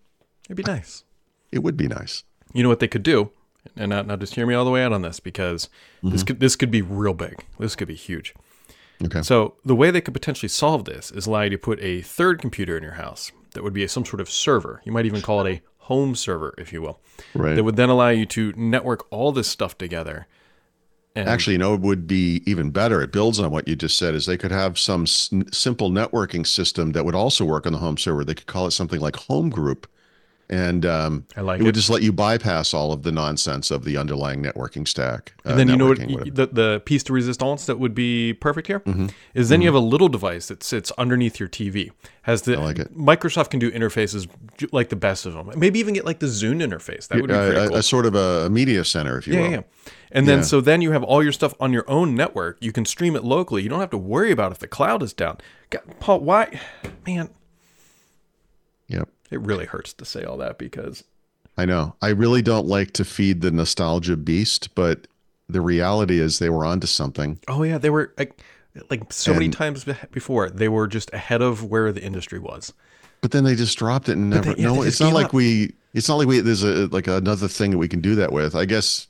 It'd 0.45 0.57
be 0.57 0.63
nice. 0.63 1.03
It 1.51 1.59
would 1.59 1.77
be 1.77 1.88
nice. 1.88 2.24
You 2.53 2.63
know 2.63 2.69
what 2.69 2.79
they 2.79 2.88
could 2.88 3.03
do, 3.03 3.31
and 3.75 3.89
now, 3.89 4.01
now 4.03 4.15
just 4.15 4.36
hear 4.36 4.45
me 4.45 4.53
all 4.53 4.65
the 4.65 4.72
way 4.72 4.84
out 4.84 4.93
on 4.93 5.01
this 5.01 5.19
because 5.19 5.69
this 6.03 6.12
Mm-hmm. 6.22 6.25
could 6.27 6.39
this 6.39 6.55
could 6.55 6.72
be 6.72 6.81
real 6.81 7.13
big. 7.13 7.43
This 7.60 7.75
could 7.75 7.88
be 7.88 7.95
huge. 7.95 8.34
Okay. 9.03 9.22
So 9.22 9.55
the 9.65 9.75
way 9.75 9.91
they 9.91 10.01
could 10.01 10.13
potentially 10.13 10.50
solve 10.50 10.86
this 10.86 11.12
is 11.12 11.25
allow 11.27 11.41
you 11.41 11.50
to 11.51 11.57
put 11.57 11.79
a 11.81 12.01
third 12.01 12.39
computer 12.39 12.77
in 12.77 12.84
your 12.84 12.93
house 12.93 13.31
that 13.53 13.63
would 13.63 13.74
be 13.74 13.84
a, 13.84 13.89
some 13.89 14.05
sort 14.05 14.22
of 14.22 14.29
server. 14.29 14.81
You 14.86 14.91
might 14.91 15.05
even 15.05 15.22
call 15.22 15.45
it 15.45 15.51
a 15.51 15.62
home 15.84 16.15
server, 16.15 16.53
if 16.57 16.72
you 16.72 16.81
will. 16.81 17.00
Right. 17.34 17.55
That 17.55 17.63
would 17.63 17.75
then 17.75 17.89
allow 17.89 18.10
you 18.10 18.25
to 18.27 18.53
network 18.55 19.05
all 19.12 19.31
this 19.31 19.48
stuff 19.48 19.77
together. 19.77 20.27
And 21.17 21.29
Actually, 21.29 21.53
you 21.53 21.60
know, 21.60 21.74
it 21.74 21.81
would 21.81 22.07
be 22.07 22.41
even 22.45 22.72
better. 22.72 23.01
It 23.01 23.12
builds 23.13 23.39
on 23.39 23.50
what 23.51 23.67
you 23.67 23.75
just 23.75 23.98
said. 23.98 24.15
Is 24.15 24.25
they 24.25 24.38
could 24.38 24.51
have 24.51 24.77
some 24.77 25.03
s- 25.03 25.29
simple 25.51 25.89
networking 25.89 26.45
system 26.45 26.91
that 26.91 27.05
would 27.05 27.15
also 27.15 27.45
work 27.45 27.65
on 27.65 27.72
the 27.74 27.79
home 27.79 27.98
server. 27.98 28.24
They 28.25 28.34
could 28.34 28.48
call 28.48 28.67
it 28.67 28.72
something 28.72 29.00
like 29.00 29.15
Home 29.15 29.50
Group, 29.50 29.88
and 30.50 30.86
um, 30.86 31.25
I 31.36 31.42
like 31.42 31.60
it 31.60 31.64
would 31.64 31.70
it. 31.75 31.80
just 31.80 31.90
let 31.90 32.04
you 32.04 32.12
bypass 32.12 32.74
all 32.74 32.92
of 32.92 33.04
the 33.04 33.12
nonsense 33.12 33.72
of 33.72 33.84
the 33.84 33.98
underlying 33.98 34.44
networking 34.44 34.88
stack. 34.88 35.34
uh, 35.46 35.50
And 35.50 35.60
then 35.60 35.70
you 35.70 35.75
know 35.78 35.88
what 35.88 36.00
whatever. 36.00 36.25
the 36.30 36.48
the 36.48 36.82
piece 36.86 37.04
de 37.04 37.14
resistance 37.14 37.66
that 37.66 37.80
would 37.80 37.96
be 37.96 38.34
perfect 38.34 38.68
here 38.68 38.82
is 38.86 38.94
Mm-hmm. 38.96 39.50
then 39.50 39.62
you 39.62 39.68
have 39.68 39.75
a 39.75 39.80
little 39.80 40.08
device 40.10 40.48
that 40.48 40.64
sits 40.64 40.92
underneath 40.98 41.40
your 41.40 41.50
TV. 41.50 41.92
Has 42.24 42.44
the 42.44 42.58
like 42.58 42.80
it. 42.80 42.96
Microsoft 42.98 43.50
can 43.52 43.60
do 43.60 43.70
interfaces 43.72 44.28
like 44.72 44.90
the 44.90 44.96
best 44.96 45.25
of 45.25 45.34
them. 45.34 45.52
Maybe 45.56 45.80
even 45.80 45.94
get 45.94 46.06
like 46.06 46.20
the 46.20 46.25
Zune 46.28 46.62
interface. 46.64 47.08
That 47.08 47.22
would 47.22 47.28
be 47.30 47.34
Uh, 47.36 47.46
pretty 47.46 47.60
a, 47.62 47.68
cool. 47.70 47.78
a 47.78 47.84
sort 47.84 48.06
of 48.08 48.16
a, 48.16 48.50
media 48.50 48.84
center, 48.84 49.18
if 49.18 49.28
you 49.28 49.34
yeah, 49.36 49.40
will. 49.42 49.50
yeah, 49.50 49.56
yeah. 49.58 49.62
And 50.12 50.28
then 50.28 50.40
Yeah. 50.40 50.44
so 50.46 50.62
then 50.62 50.82
you 50.82 50.92
have 50.92 51.04
all 51.04 51.22
your 51.22 51.32
stuff 51.34 51.54
on 51.60 51.72
your 51.74 51.88
own 51.90 52.16
network. 52.16 52.58
You 52.62 52.72
can 52.72 52.86
stream 52.86 53.16
it 53.16 53.24
locally. 53.24 53.62
You 53.64 53.70
don't 53.70 53.80
have 53.82 53.90
to 53.92 53.98
worry 53.98 54.32
about 54.32 54.52
if 54.52 54.60
the 54.60 54.68
cloud 54.68 55.04
is 55.04 55.14
down. 55.14 55.38
God, 55.70 55.82
Paul, 56.00 56.22
why, 56.22 56.60
man? 57.06 57.30
It 59.32 59.41
really 59.41 59.65
hurts 59.65 59.94
to 59.94 60.05
say 60.05 60.24
all 60.24 60.38
that 60.38 60.58
because 60.58 61.03
I 61.58 61.65
know. 61.65 61.96
I 62.01 62.10
really 62.10 62.41
don't 62.41 62.67
like 62.67 62.91
to 62.94 63.05
feed 63.05 63.41
the 63.41 63.51
nostalgia 63.51 64.17
beast, 64.17 64.75
but 64.75 65.08
the 65.50 65.62
reality 65.62 66.20
is 66.20 66.39
they 66.39 66.50
were 66.50 66.65
onto 66.65 66.88
something. 66.88 67.39
oh 67.48 67.63
yeah, 67.63 67.77
they 67.77 67.89
were 67.89 68.13
like 68.17 68.39
like 68.89 69.12
so 69.13 69.34
many 69.34 69.50
times 69.50 69.86
before 70.12 70.50
they 70.50 70.67
were 70.67 70.88
just 70.88 71.13
ahead 71.13 71.41
of 71.41 71.63
where 71.63 71.91
the 71.91 72.01
industry 72.01 72.39
was. 72.39 72.74
But 73.22 73.32
then 73.32 73.44
they 73.44 73.55
just 73.55 73.77
dropped 73.77 74.10
it 74.10 74.13
and 74.13 74.29
never. 74.29 74.53
they- 74.53 74.62
yeah, 74.62 74.67
no, 74.67 74.82
it's 74.84 75.00
not 75.00 75.13
like 75.13 75.27
up. 75.27 75.34
we. 75.34 75.74
It's 75.94 76.10
not 76.10 76.17
like 76.17 76.27
we. 76.27 76.41
There's 76.41 76.63
a 76.63 76.88
like 76.88 77.08
another 77.08 77.48
thing 77.48 77.72
that 77.72 77.77
we 77.77 77.88
can 77.88 78.01
do 78.01 78.15
that 78.15 78.32
with. 78.34 78.53
I 78.55 78.65
guess. 78.65 79.08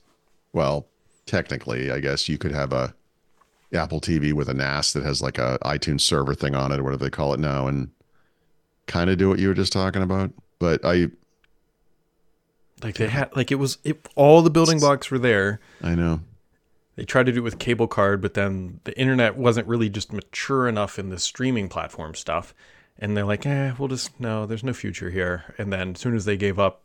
Well, 0.53 0.87
technically, 1.25 1.91
I 1.91 1.99
guess 1.99 2.29
you 2.29 2.37
could 2.37 2.51
have 2.53 2.71
a 2.71 2.93
Apple 3.73 3.99
TV 3.99 4.31
with 4.31 4.47
a 4.47 4.53
NAS 4.53 4.93
that 4.93 5.03
has 5.03 5.21
like 5.21 5.37
a 5.37 5.57
iTunes 5.63 6.01
server 6.01 6.33
thing 6.35 6.55
on 6.55 6.71
it 6.71 6.79
or 6.79 6.83
whatever 6.83 7.03
they 7.03 7.09
call 7.09 7.33
it 7.33 7.39
now, 7.39 7.67
and 7.67 7.89
kind 8.87 9.09
of 9.09 9.17
do 9.17 9.29
what 9.29 9.39
you 9.39 9.47
were 9.47 9.53
just 9.53 9.73
talking 9.73 10.01
about. 10.01 10.31
But 10.59 10.83
I, 10.85 11.07
Like 12.83 12.95
they 12.95 13.07
had 13.07 13.35
like 13.35 13.51
it 13.51 13.55
was 13.55 13.77
it, 13.83 14.07
all 14.15 14.41
the 14.41 14.49
building 14.49 14.79
blocks 14.79 15.11
were 15.11 15.19
there. 15.19 15.59
I 15.83 15.95
know. 15.95 16.21
They 16.95 17.03
tried 17.03 17.25
to 17.25 17.33
do 17.33 17.39
it 17.39 17.43
with 17.43 17.59
cable 17.59 17.87
card, 17.87 18.21
but 18.21 18.35
then 18.35 18.79
the 18.85 18.97
internet 18.97 19.35
wasn't 19.35 19.67
really 19.67 19.89
just 19.89 20.13
mature 20.13 20.67
enough 20.67 20.97
in 20.97 21.09
the 21.09 21.19
streaming 21.19 21.67
platform 21.67 22.15
stuff. 22.15 22.53
And 22.97 23.17
they're 23.17 23.25
like, 23.25 23.45
eh, 23.45 23.73
we'll 23.77 23.89
just 23.89 24.17
no, 24.19 24.45
there's 24.45 24.63
no 24.63 24.71
future 24.71 25.09
here. 25.09 25.53
And 25.57 25.73
then 25.73 25.91
as 25.91 25.99
soon 25.99 26.15
as 26.15 26.23
they 26.23 26.37
gave 26.37 26.57
up, 26.57 26.81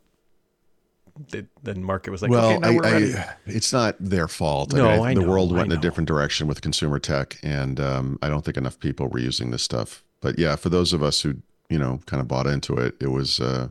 the 1.30 1.46
then 1.62 1.84
market 1.84 2.10
was 2.10 2.22
like, 2.22 2.30
well, 2.30 2.50
okay, 2.52 2.58
now 2.58 2.72
we're 2.72 2.84
I. 2.84 3.20
I, 3.20 3.34
it's 3.46 3.72
not 3.72 3.96
their 4.00 4.26
fault. 4.26 4.72
No, 4.72 4.88
mean, 4.88 5.00
I 5.00 5.14
the 5.14 5.20
know, 5.20 5.28
world 5.28 5.52
I 5.52 5.56
went 5.56 5.72
in 5.72 5.78
a 5.78 5.80
different 5.80 6.08
direction 6.08 6.46
with 6.48 6.62
consumer 6.62 6.98
tech, 6.98 7.38
and 7.42 7.78
um, 7.78 8.18
I 8.22 8.28
don't 8.28 8.44
think 8.44 8.56
enough 8.56 8.80
people 8.80 9.08
were 9.08 9.18
using 9.18 9.50
this 9.50 9.62
stuff. 9.62 10.02
But 10.20 10.38
yeah, 10.38 10.56
for 10.56 10.68
those 10.68 10.92
of 10.92 11.02
us 11.02 11.20
who 11.20 11.36
you 11.70 11.78
know 11.78 12.00
kind 12.06 12.20
of 12.20 12.28
bought 12.28 12.46
into 12.46 12.74
it, 12.76 12.94
it 13.00 13.08
was 13.08 13.40
uh, 13.40 13.68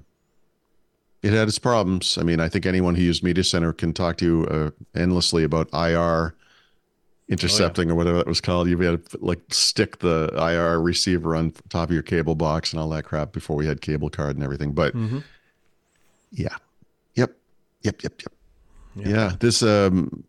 it 1.21 1.33
had 1.33 1.47
its 1.47 1.59
problems. 1.59 2.17
I 2.17 2.23
mean, 2.23 2.39
I 2.39 2.49
think 2.49 2.65
anyone 2.65 2.95
who 2.95 3.03
used 3.03 3.23
Media 3.23 3.43
Center 3.43 3.73
can 3.73 3.93
talk 3.93 4.17
to 4.17 4.25
you 4.25 4.45
uh, 4.45 4.71
endlessly 4.99 5.43
about 5.43 5.69
IR 5.73 6.33
intercepting 7.27 7.91
or 7.91 7.95
whatever 7.95 8.17
that 8.17 8.25
was 8.25 8.41
called. 8.41 8.67
You 8.69 8.77
had 8.79 9.05
to 9.09 9.17
like 9.21 9.41
stick 9.51 9.99
the 9.99 10.31
IR 10.35 10.81
receiver 10.81 11.35
on 11.35 11.51
top 11.69 11.89
of 11.89 11.93
your 11.93 12.01
cable 12.01 12.33
box 12.35 12.73
and 12.73 12.79
all 12.79 12.89
that 12.89 13.03
crap 13.03 13.33
before 13.33 13.55
we 13.55 13.67
had 13.67 13.81
cable 13.81 14.09
card 14.09 14.35
and 14.35 14.43
everything. 14.43 14.71
But 14.71 14.95
Mhm. 14.95 15.23
yeah, 16.31 16.55
yep, 17.15 17.35
yep, 17.83 18.01
yep, 18.01 18.13
yep. 18.21 18.33
Yeah, 18.95 19.33
this 19.39 19.61
um, 19.61 20.23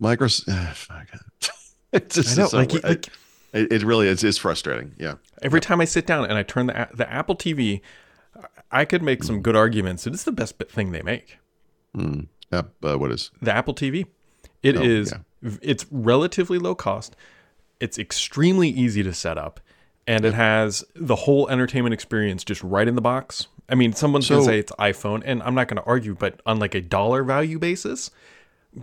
Microsoft. 0.00 0.88
it's 1.92 2.32
I 2.32 2.40
know, 2.42 2.48
so- 2.48 2.56
like, 2.58 2.72
like 2.84 3.08
it, 3.52 3.72
it 3.72 3.82
really 3.82 4.08
is. 4.08 4.22
It's 4.24 4.38
frustrating. 4.38 4.94
Yeah. 4.98 5.14
every 5.42 5.60
time 5.60 5.80
I 5.80 5.84
sit 5.84 6.06
down 6.06 6.24
and 6.24 6.34
I 6.34 6.42
turn 6.42 6.66
the 6.66 6.88
the 6.94 7.10
Apple 7.12 7.36
TV, 7.36 7.80
I 8.70 8.84
could 8.84 9.02
make 9.02 9.22
some 9.24 9.40
good 9.42 9.56
arguments. 9.56 10.04
that 10.04 10.14
It's 10.14 10.24
the 10.24 10.32
best 10.32 10.58
thing 10.68 10.92
they 10.92 11.02
make. 11.02 11.38
Mm. 11.96 12.28
Yep. 12.52 12.70
Uh, 12.82 12.98
what 12.98 13.10
is? 13.12 13.30
the 13.42 13.52
Apple 13.52 13.74
TV. 13.74 14.06
It 14.62 14.76
Oh, 14.76 14.82
is 14.82 15.12
yeah. 15.42 15.50
it's 15.62 15.86
relatively 15.90 16.58
low 16.58 16.74
cost. 16.74 17.14
It's 17.80 17.98
extremely 17.98 18.68
easy 18.68 19.02
to 19.04 19.14
set 19.14 19.38
up 19.38 19.60
and 20.06 20.24
it 20.24 20.34
has 20.34 20.84
the 20.96 21.14
whole 21.14 21.48
entertainment 21.48 21.92
experience 21.94 22.42
just 22.42 22.62
right 22.64 22.88
in 22.88 22.94
the 22.96 23.00
box. 23.02 23.46
I 23.68 23.74
mean, 23.74 23.92
someone's 23.92 24.28
gonna 24.28 24.42
say 24.44 24.58
it's 24.58 24.72
iPhone 24.72 25.22
and 25.24 25.42
I'm 25.42 25.54
not 25.54 25.68
going 25.68 25.76
to 25.76 25.84
argue, 25.86 26.14
but 26.14 26.40
on 26.46 26.58
like 26.58 26.74
a 26.74 26.80
dollar 26.80 27.22
value 27.22 27.58
basis, 27.58 28.10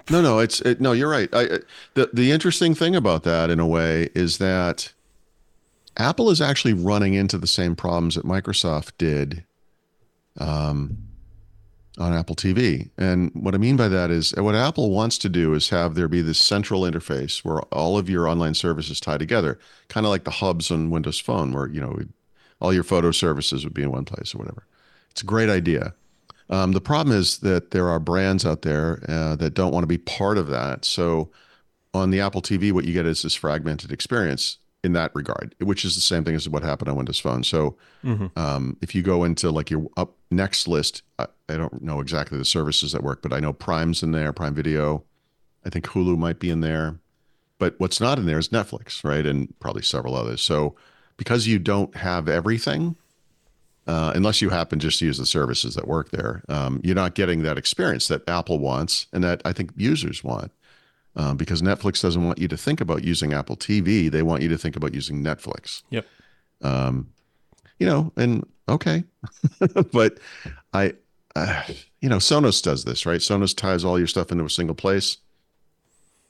No, 0.10 0.22
no. 0.22 0.40
It's 0.40 0.62
it, 0.62 0.82
no. 0.82 0.92
You're 0.92 1.10
right. 1.10 1.30
I, 1.34 1.60
the 1.94 2.10
the 2.14 2.32
interesting 2.32 2.76
thing 2.76 2.96
about 2.96 3.24
that, 3.24 3.50
in 3.50 3.60
a 3.60 3.68
way, 3.68 4.10
is 4.16 4.40
that 4.40 4.92
Apple 5.98 6.30
is 6.30 6.42
actually 6.42 6.74
running 6.74 7.14
into 7.14 7.38
the 7.38 7.48
same 7.48 7.76
problems 7.76 8.16
that 8.16 8.26
Microsoft 8.26 8.92
did 8.98 9.44
um, 10.40 10.98
on 11.98 12.14
Apple 12.14 12.36
TV. 12.36 12.90
And 12.98 13.32
what 13.34 13.56
I 13.56 13.58
mean 13.58 13.78
by 13.78 13.88
that 13.88 14.12
is, 14.12 14.34
what 14.36 14.56
Apple 14.56 14.92
wants 14.92 15.18
to 15.20 15.30
do 15.30 15.54
is 15.54 15.70
have 15.70 15.96
there 15.96 16.08
be 16.08 16.22
this 16.22 16.40
central 16.40 16.82
interface 16.82 17.46
where 17.46 17.62
all 17.74 17.98
of 17.98 18.10
your 18.10 18.28
online 18.28 18.56
services 18.56 19.00
tie 19.00 19.18
together, 19.18 19.58
kind 19.88 20.06
of 20.06 20.10
like 20.10 20.26
the 20.26 20.32
hubs 20.32 20.72
on 20.72 20.90
Windows 20.90 21.20
Phone, 21.20 21.54
where 21.54 21.68
you 21.68 21.80
know 21.80 21.98
all 22.60 22.74
your 22.74 22.84
photo 22.84 23.12
services 23.12 23.64
would 23.64 23.74
be 23.74 23.84
in 23.84 23.92
one 23.92 24.06
place 24.06 24.36
or 24.36 24.40
whatever. 24.40 24.66
It's 25.12 25.22
a 25.22 25.26
great 25.26 25.50
idea. 25.50 25.94
Um, 26.50 26.74
the 26.74 26.82
problem 26.82 27.16
is 27.16 27.40
that 27.40 27.72
there 27.72 27.90
are 27.90 28.00
brands 28.00 28.46
out 28.46 28.62
there 28.62 29.04
uh, 29.08 29.36
that 29.38 29.54
don't 29.56 29.74
want 29.74 29.84
to 29.84 29.88
be 29.88 29.98
part 29.98 30.38
of 30.38 30.48
that. 30.48 30.86
So 30.86 31.32
on 31.94 32.12
the 32.12 32.20
Apple 32.20 32.42
TV, 32.42 32.72
what 32.72 32.86
you 32.86 32.94
get 32.94 33.06
is 33.06 33.24
this 33.24 33.34
fragmented 33.34 33.92
experience 33.92 34.58
in 34.84 34.94
that 34.94 35.12
regard, 35.16 35.56
which 35.60 35.84
is 35.84 35.96
the 35.96 36.02
same 36.02 36.24
thing 36.24 36.36
as 36.36 36.48
what 36.48 36.62
happened 36.62 36.90
on 36.90 36.96
Windows 36.96 37.20
Phone. 37.20 37.44
So 37.44 37.76
um, 38.36 38.78
if 38.82 38.94
you 38.94 39.02
go 39.02 39.24
into 39.24 39.50
like 39.50 39.72
your 39.72 39.88
up 39.98 40.14
next 40.30 40.68
list, 40.68 41.02
I, 41.18 41.26
I 41.50 41.58
don't 41.58 41.82
know 41.82 42.00
exactly 42.00 42.38
the 42.38 42.46
services 42.46 42.92
that 42.92 43.02
work, 43.02 43.24
but 43.24 43.34
I 43.34 43.40
know 43.40 43.52
Prime's 43.52 44.04
in 44.04 44.12
there, 44.12 44.32
Prime 44.32 44.54
Video. 44.54 45.04
I 45.66 45.70
think 45.72 45.86
Hulu 45.86 46.18
might 46.18 46.38
be 46.38 46.52
in 46.52 46.60
there. 46.60 47.00
But 47.58 47.74
what's 47.80 48.00
not 48.00 48.20
in 48.20 48.26
there 48.26 48.38
is 48.38 48.50
Netflix, 48.50 49.04
right? 49.04 49.26
And 49.26 49.52
probably 49.60 49.82
several 49.82 50.16
others. 50.16 50.42
So 50.42 50.76
because 51.18 51.48
you 51.48 51.58
don't 51.58 51.96
have 51.96 52.28
everything, 52.28 52.96
uh, 53.88 54.14
unless 54.16 54.42
you 54.42 54.50
happen 54.50 54.80
just 54.80 55.00
to 55.00 55.06
use 55.06 55.18
the 55.18 55.26
services 55.26 55.76
that 55.76 55.88
work 55.88 56.10
there, 56.12 56.44
um, 56.50 56.82
you're 56.84 56.96
not 56.96 57.14
getting 57.14 57.44
that 57.44 57.58
experience 57.58 58.08
that 58.08 58.28
Apple 58.28 58.58
wants 58.58 59.08
and 59.14 59.24
that 59.24 59.42
I 59.46 59.54
think 59.54 59.72
users 59.76 60.24
want. 60.24 60.52
Um, 61.18 61.38
because 61.38 61.62
Netflix 61.62 62.02
doesn't 62.02 62.26
want 62.26 62.40
you 62.40 62.50
to 62.50 62.58
think 62.58 62.82
about 62.82 63.06
using 63.06 63.32
Apple 63.32 63.56
TV; 63.56 64.12
they 64.12 64.22
want 64.22 64.42
you 64.42 64.50
to 64.50 64.58
think 64.58 64.76
about 64.76 64.94
using 64.94 65.24
Netflix. 65.24 65.82
Yep. 65.90 66.06
Um, 66.62 67.08
you 67.80 67.88
know, 67.88 68.12
and 68.18 68.46
okay, 68.68 69.06
but 69.94 70.20
I, 70.74 70.94
uh, 71.36 71.64
you 72.02 72.10
know, 72.10 72.18
Sonos 72.18 72.62
does 72.62 72.84
this, 72.84 73.06
right? 73.06 73.22
Sonos 73.22 73.56
ties 73.56 73.86
all 73.86 73.98
your 73.98 74.08
stuff 74.08 74.32
into 74.32 74.44
a 74.44 74.50
single 74.50 74.76
place. 74.76 75.18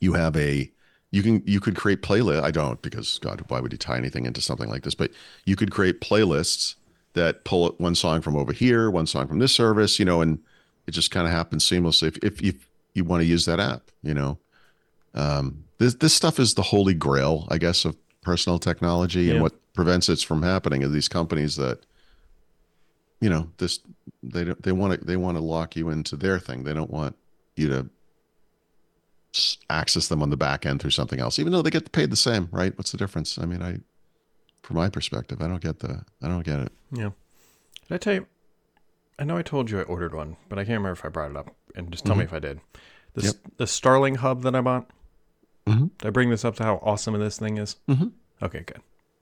You 0.02 0.14
have 0.14 0.36
a, 0.36 0.72
you 1.10 1.24
can, 1.24 1.42
you 1.48 1.60
could 1.60 1.76
create 1.76 2.04
playlist. 2.04 2.44
I 2.44 2.52
don't 2.52 2.80
because 2.84 3.18
God, 3.20 3.44
why 3.48 3.60
would 3.62 3.72
you 3.72 3.80
tie 3.80 3.98
anything 3.98 4.28
into 4.28 4.42
something 4.42 4.70
like 4.70 4.84
this? 4.84 4.94
But 4.94 5.12
you 5.46 5.56
could 5.56 5.72
create 5.72 6.00
playlists 6.00 6.76
that 7.16 7.44
pull 7.44 7.70
one 7.80 7.96
song 7.96 8.22
from 8.22 8.36
over 8.38 8.54
here, 8.54 8.90
one 8.92 9.08
song 9.08 9.28
from 9.28 9.40
this 9.40 9.54
service, 9.54 10.00
you 10.00 10.06
know, 10.06 10.22
and 10.22 10.40
it 10.88 10.92
just 10.92 11.12
kind 11.12 11.26
of 11.28 11.34
happens 11.34 11.66
seamlessly 11.66 12.08
if, 12.10 12.18
if 12.24 12.42
you 12.42 12.54
you 12.94 13.04
want 13.04 13.22
to 13.22 13.26
use 13.26 13.46
that 13.46 13.60
app, 13.60 13.92
you 14.04 14.14
know. 14.14 14.38
Um, 15.14 15.66
this 15.80 15.96
this 15.96 16.14
stuff 16.14 16.40
is 16.40 16.54
the 16.54 16.62
holy 16.62 16.94
grail, 16.94 17.48
I 17.50 17.58
guess, 17.58 17.84
of 17.86 17.98
personal 18.22 18.60
technology, 18.60 19.24
Yeah. 19.24 19.34
and 19.34 19.42
what 19.44 19.54
prevents 19.74 20.08
it 20.10 20.20
from 20.20 20.44
happening 20.44 20.84
are 20.84 20.88
these 20.88 21.10
companies 21.10 21.58
that, 21.58 21.80
you 23.20 23.30
know, 23.30 23.50
this 23.58 23.80
they 24.24 24.44
don't 24.46 24.62
they 24.64 24.72
want 24.72 25.00
to 25.00 25.06
they 25.06 25.18
want 25.18 25.38
to 25.38 25.44
lock 25.44 25.76
you 25.76 25.90
into 25.90 26.16
their 26.16 26.40
thing. 26.40 26.64
They 26.64 26.74
don't 26.74 26.92
want 26.92 27.16
you 27.56 27.68
to 27.70 27.90
access 29.70 30.08
them 30.08 30.22
on 30.22 30.30
the 30.30 30.38
back 30.38 30.66
end 30.66 30.82
through 30.82 30.92
something 30.92 31.20
else, 31.20 31.40
even 31.40 31.52
though 31.52 31.62
they 31.62 31.70
get 31.70 31.92
paid 31.92 32.10
the 32.10 32.16
same, 32.16 32.48
right? 32.52 32.78
What's 32.78 32.92
the 32.92 32.98
difference? 32.98 33.38
I 33.38 33.46
mean, 33.46 33.62
I, 33.62 33.80
from 34.66 34.78
my 34.78 34.90
perspective, 34.90 35.42
I 35.42 35.48
don't 35.48 35.62
get 35.62 35.80
the 35.80 36.04
I 36.22 36.28
don't 36.28 36.44
get 36.46 36.60
it. 36.60 36.72
yeah. 36.92 37.12
Did 37.88 37.96
I 37.96 37.98
tell 37.98 38.14
you? 38.16 38.28
I 39.20 39.24
know 39.24 39.38
I 39.38 39.44
told 39.44 39.70
you 39.70 39.80
I 39.80 39.84
ordered 39.84 40.14
one, 40.16 40.36
but 40.50 40.58
I 40.60 40.64
can't 40.64 40.78
remember 40.80 40.92
if 40.94 41.06
I 41.06 41.10
brought 41.10 41.32
it 41.32 41.38
up. 41.38 41.54
And 41.76 41.92
just 41.92 42.06
tell 42.06 42.16
me 42.16 42.24
if 42.24 42.34
I 42.34 42.40
did. 42.40 42.60
The, 43.14 43.22
Mm-hmm. 43.22 43.28
Yep. 43.28 43.36
the 43.58 43.68
Starling 43.68 44.16
hub 44.16 44.42
that 44.44 44.56
I 44.56 44.62
bought. 44.62 44.90
Mhm. 45.68 45.92
Did 46.00 46.08
I 46.08 46.10
bring 46.12 46.30
this 46.30 46.44
up 46.44 46.56
to 46.58 46.64
how 46.64 46.76
awesome 46.82 47.18
this 47.20 47.38
thing 47.40 47.58
is? 47.58 47.76
Mhm. 47.90 48.12
Okay, 48.42 48.62
good. 48.66 48.82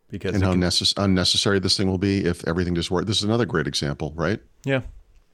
Because 0.09 0.33
and 0.35 0.43
how 0.43 0.51
can- 0.51 0.62
necess- 0.62 0.93
unnecessary 0.97 1.59
this 1.59 1.77
thing 1.77 1.88
will 1.88 1.97
be 2.00 2.25
if 2.25 2.47
everything 2.47 2.73
just 2.75 2.89
works. 2.91 3.07
This 3.07 3.17
is 3.17 3.23
another 3.23 3.45
great 3.45 3.67
example, 3.67 4.13
right? 4.15 4.39
yeah, 4.65 4.81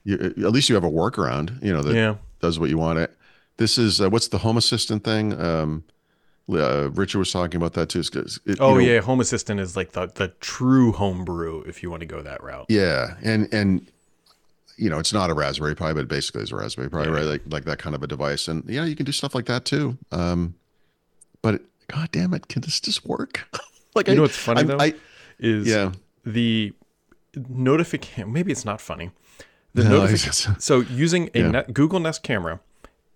You, 0.04 0.16
at 0.18 0.52
least 0.52 0.70
you 0.70 0.76
have 0.76 0.84
a 0.84 0.90
workaround, 0.90 1.62
you 1.64 1.72
know, 1.74 1.82
that 1.84 1.94
yeah. 1.96 2.16
does 2.42 2.58
what 2.60 2.70
you 2.70 2.78
want 2.78 3.00
it. 3.00 3.16
This 3.58 3.78
is 3.78 4.00
uh, 4.02 4.10
what's 4.10 4.28
the 4.30 4.40
Home 4.40 4.58
Assistant 4.58 5.04
thing? 5.04 5.40
Um, 5.40 5.84
uh, 6.50 6.90
Richard 6.94 7.20
was 7.20 7.32
talking 7.32 7.58
about 7.58 7.74
that 7.74 7.90
too. 7.90 8.00
It's 8.00 8.10
it- 8.16 8.42
you 8.46 8.56
Oh 8.60 8.74
know, 8.76 8.80
yeah, 8.80 9.02
Home 9.02 9.20
Assistant 9.20 9.60
is 9.60 9.76
like 9.76 9.92
the 9.92 10.08
the 10.08 10.30
true 10.40 10.92
homebrew 10.92 11.62
if 11.68 11.84
you 11.84 11.90
want 11.90 12.02
to 12.02 12.06
go 12.08 12.22
that 12.22 12.42
route. 12.44 12.66
yeah, 12.70 13.16
and 13.24 13.48
and 13.54 13.88
you 14.78 14.90
know, 14.90 14.98
it's 14.98 15.12
not 15.12 15.30
a 15.30 15.34
Raspberry 15.34 15.76
Pi, 15.76 15.92
but 15.94 16.08
basically 16.08 16.42
is 16.42 16.52
a 16.52 16.56
Raspberry 16.56 16.90
Pi, 16.90 17.04
Yeah. 17.04 17.10
right? 17.10 17.26
Like 17.26 17.42
like 17.50 17.66
that 17.66 17.80
kind 17.80 17.96
of 17.96 18.02
a 18.04 18.08
device, 18.08 18.48
and 18.48 18.64
yeah, 18.68 18.86
you 18.86 18.96
can 18.96 19.06
do 19.06 19.12
stuff 19.12 19.36
like 19.36 19.46
that 19.46 19.66
too. 19.66 19.98
Um, 20.12 20.56
but 21.42 21.62
god 21.88 22.10
damn 22.12 22.34
it, 22.34 22.48
can 22.48 22.62
this 22.62 22.80
just 22.80 23.06
work? 23.06 23.48
like 23.96 24.08
You 24.08 24.14
I, 24.14 24.16
know 24.16 24.22
what's 24.24 24.38
funny 24.38 24.62
I, 24.62 24.64
though 24.64 24.78
I, 24.80 24.94
is 25.40 25.68
yeah, 25.68 25.92
the 26.26 26.74
notification. 27.48 28.32
Maybe 28.32 28.52
it's 28.52 28.66
not 28.66 28.82
funny. 28.82 29.12
The 29.74 29.84
No, 29.84 29.90
notification. 30.02 30.60
So 30.60 30.82
using 30.82 31.30
a 31.34 31.40
Yeah. 31.40 31.52
Net, 31.52 31.74
Google 31.74 32.00
Nest 32.00 32.24
camera 32.24 32.60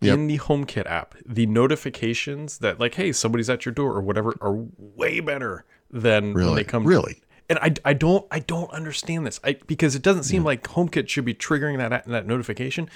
Yep. 0.03 0.13
in 0.13 0.27
the 0.27 0.37
HomeKit 0.39 0.85
app, 0.89 1.15
the 1.25 1.45
notifications 1.45 2.59
that 2.59 2.79
like, 2.79 2.95
hey, 2.95 3.11
somebody's 3.11 3.49
at 3.49 3.65
your 3.65 3.73
door 3.73 3.93
or 3.93 4.01
whatever, 4.01 4.35
are 4.41 4.65
way 4.77 5.19
better 5.19 5.65
than 5.91 6.33
when 6.33 6.55
they 6.55 6.63
come. 6.63 6.85
Really? 6.85 7.21
And 7.49 7.59
I, 7.59 7.73
I 7.83 7.93
don't 7.93 8.25
I 8.31 8.39
don't 8.39 8.71
understand 8.71 9.27
this. 9.27 9.39
I 9.43 9.57
because 9.67 9.95
it 9.95 10.01
doesn't 10.01 10.23
seem 10.23 10.43
like 10.43 10.63
HomeKit 10.63 11.09
should 11.09 11.25
be 11.25 11.33
triggering 11.33 11.77
that 11.77 12.05
that 12.07 12.25
notification. 12.25 12.89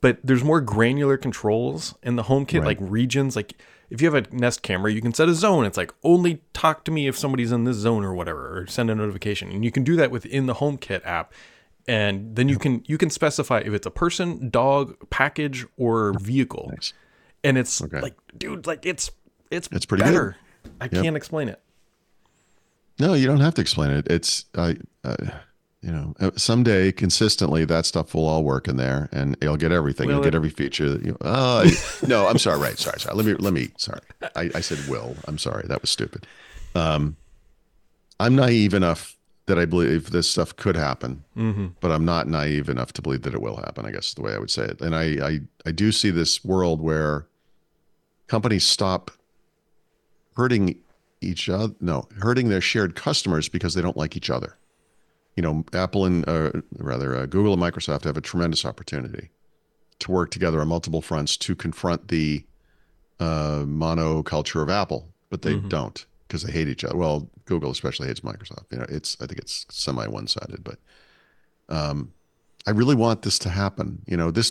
But 0.00 0.18
there's 0.24 0.42
more 0.42 0.62
granular 0.62 1.18
controls 1.18 1.94
in 2.02 2.16
the 2.16 2.22
HomeKit, 2.24 2.60
Right. 2.60 2.66
like 2.66 2.78
regions. 2.80 3.36
Like 3.36 3.54
if 3.90 4.00
you 4.00 4.10
have 4.10 4.14
a 4.14 4.34
Nest 4.34 4.62
camera, 4.62 4.90
you 4.90 5.02
can 5.02 5.12
set 5.12 5.28
a 5.28 5.34
zone. 5.34 5.66
It's 5.66 5.76
like 5.76 5.92
only 6.02 6.40
talk 6.54 6.84
to 6.86 6.90
me 6.90 7.06
if 7.06 7.18
somebody's 7.18 7.52
in 7.52 7.64
this 7.64 7.76
zone 7.76 8.02
or 8.04 8.14
whatever, 8.14 8.58
or 8.58 8.66
send 8.66 8.90
a 8.90 8.94
notification. 8.94 9.50
And 9.52 9.62
you 9.64 9.70
can 9.70 9.84
do 9.84 9.94
that 9.96 10.10
within 10.10 10.46
the 10.46 10.54
HomeKit 10.54 11.04
app. 11.04 11.32
And 11.86 12.34
then 12.34 12.48
you 12.48 12.58
can 12.58 12.82
you 12.86 12.96
can 12.96 13.10
specify 13.10 13.58
if 13.58 13.72
it's 13.74 13.86
a 13.86 13.90
person, 13.90 14.48
dog, 14.50 14.96
package, 15.10 15.66
or 15.76 16.14
vehicle. 16.18 16.70
Nice. 16.74 16.92
And 17.42 17.58
it's 17.58 17.82
Okay. 17.82 18.00
like, 18.00 18.14
dude, 18.38 18.66
like 18.66 18.86
it's 18.86 19.10
it's 19.50 19.68
It's 19.70 19.84
pretty 19.84 20.04
better. 20.04 20.36
I 20.80 20.88
can't 20.88 21.16
explain 21.16 21.48
it. 21.48 21.60
No, 22.98 23.12
you 23.14 23.26
don't 23.26 23.40
have 23.40 23.54
to 23.54 23.60
explain 23.60 23.90
it. 23.90 24.06
It's 24.10 24.46
I, 24.56 24.76
uh, 25.04 25.16
you 25.82 25.90
know, 25.90 26.14
uh, 26.20 26.30
someday 26.36 26.90
consistently 26.92 27.66
that 27.66 27.84
stuff 27.84 28.14
will 28.14 28.24
all 28.26 28.44
work 28.44 28.66
in 28.68 28.76
there, 28.78 29.10
and 29.12 29.36
you'll 29.42 29.58
get 29.58 29.72
everything. 29.72 30.06
Will 30.06 30.14
you'll 30.14 30.24
get 30.24 30.34
every 30.34 30.48
feature. 30.48 30.88
That 30.88 31.04
you, 31.04 31.16
oh, 31.20 31.64
no, 32.08 32.26
I'm 32.26 32.38
sorry. 32.38 32.58
Right, 32.60 32.78
sorry, 32.78 32.98
sorry. 33.00 33.14
Let 33.16 33.26
me, 33.26 33.34
let 33.34 33.52
me. 33.52 33.68
Sorry, 33.76 34.00
I, 34.36 34.50
I 34.54 34.60
said 34.60 34.78
will. 34.88 35.16
I'm 35.28 35.36
sorry. 35.36 35.66
That 35.68 35.82
was 35.82 35.90
stupid. 35.90 36.26
Um, 36.74 37.16
I'm 38.18 38.34
naive 38.36 38.72
enough 38.72 39.16
that 39.46 39.58
I 39.58 39.64
believe 39.66 40.10
this 40.10 40.28
stuff 40.28 40.56
could 40.56 40.76
happen, 40.76 41.22
Mm-hmm. 41.36 41.66
but 41.80 41.90
I'm 41.90 42.04
not 42.04 42.28
naive 42.28 42.68
enough 42.68 42.92
to 42.94 43.02
believe 43.02 43.22
that 43.22 43.34
it 43.34 43.42
will 43.42 43.56
happen. 43.56 43.84
I 43.84 43.90
guess 43.90 44.08
is 44.08 44.14
the 44.14 44.22
way 44.22 44.34
I 44.34 44.38
would 44.38 44.50
say 44.50 44.64
it. 44.64 44.80
And 44.80 44.94
I, 44.96 45.04
I, 45.26 45.40
I 45.66 45.70
do 45.70 45.92
see 45.92 46.10
this 46.10 46.42
world 46.44 46.80
where 46.80 47.26
companies 48.26 48.64
stop 48.64 49.10
hurting 50.36 50.78
each 51.20 51.48
other 51.48 51.74
no 51.80 52.06
hurting 52.20 52.48
their 52.48 52.60
shared 52.60 52.94
customers 52.94 53.48
because 53.48 53.72
they 53.74 53.80
don't 53.80 53.96
like 53.96 54.14
each 54.16 54.28
other 54.28 54.56
you 55.36 55.42
know 55.42 55.64
apple 55.72 56.04
and 56.04 56.28
uh, 56.28 56.50
rather 56.78 57.14
uh, 57.16 57.24
google 57.26 57.52
and 57.54 57.62
microsoft 57.62 58.04
have 58.04 58.16
a 58.16 58.20
tremendous 58.20 58.64
opportunity 58.64 59.30
to 60.00 60.10
work 60.10 60.30
together 60.30 60.60
on 60.60 60.68
multiple 60.68 61.00
fronts 61.00 61.36
to 61.36 61.54
confront 61.54 62.08
the 62.08 62.44
uh, 63.20 63.62
monoculture 63.64 64.62
of 64.62 64.68
apple 64.68 65.08
but 65.30 65.42
they 65.42 65.54
don't 65.56 66.04
because 66.26 66.42
they 66.42 66.52
hate 66.52 66.68
each 66.68 66.84
other 66.84 66.96
well 66.96 67.30
google 67.46 67.70
especially 67.70 68.08
hates 68.08 68.20
microsoft 68.20 68.64
you 68.70 68.78
know 68.78 68.86
it's 68.88 69.16
i 69.20 69.26
think 69.26 69.38
it's 69.38 69.66
semi 69.70 70.06
one-sided 70.06 70.62
but 70.64 70.78
um, 71.68 72.12
i 72.66 72.70
really 72.70 72.94
want 72.94 73.22
this 73.22 73.38
to 73.38 73.48
happen 73.48 74.02
you 74.06 74.16
know 74.16 74.30
this 74.30 74.50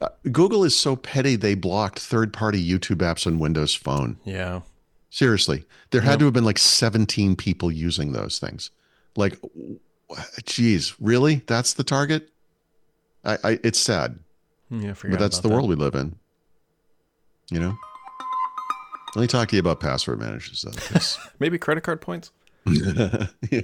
uh, 0.00 0.08
google 0.32 0.64
is 0.64 0.76
so 0.76 0.96
petty 0.96 1.36
they 1.36 1.54
blocked 1.54 1.98
third-party 1.98 2.62
youtube 2.62 2.98
apps 2.98 3.26
on 3.26 3.38
windows 3.38 3.74
phone 3.74 4.18
Yeah. 4.24 4.60
Seriously, 5.10 5.64
there 5.90 6.00
had 6.00 6.18
to 6.18 6.24
have 6.24 6.34
been 6.34 6.44
like 6.44 6.58
17 6.58 7.36
people 7.36 7.70
using 7.70 8.10
those 8.10 8.40
things. 8.40 8.70
Like, 9.14 9.38
geez, 10.44 10.92
really? 10.98 11.42
That's 11.46 11.74
the 11.74 11.84
target? 11.84 12.30
I, 13.24 13.38
I 13.44 13.58
it's 13.62 13.78
sad, 13.78 14.18
Yeah. 14.70 14.94
But 15.00 15.20
that's 15.20 15.38
the 15.38 15.46
that. 15.48 15.54
world 15.54 15.68
we 15.68 15.76
live 15.76 15.94
in. 15.94 16.16
You 17.48 17.60
know. 17.60 17.78
Let 19.14 19.22
me 19.22 19.28
talk 19.28 19.48
to 19.48 19.56
you 19.56 19.60
about 19.60 19.80
password 19.80 20.18
managers, 20.20 20.62
though. 20.62 20.98
Maybe 21.38 21.58
credit 21.58 21.82
card 21.82 22.00
points. 22.00 22.32
yeah. 22.66 23.60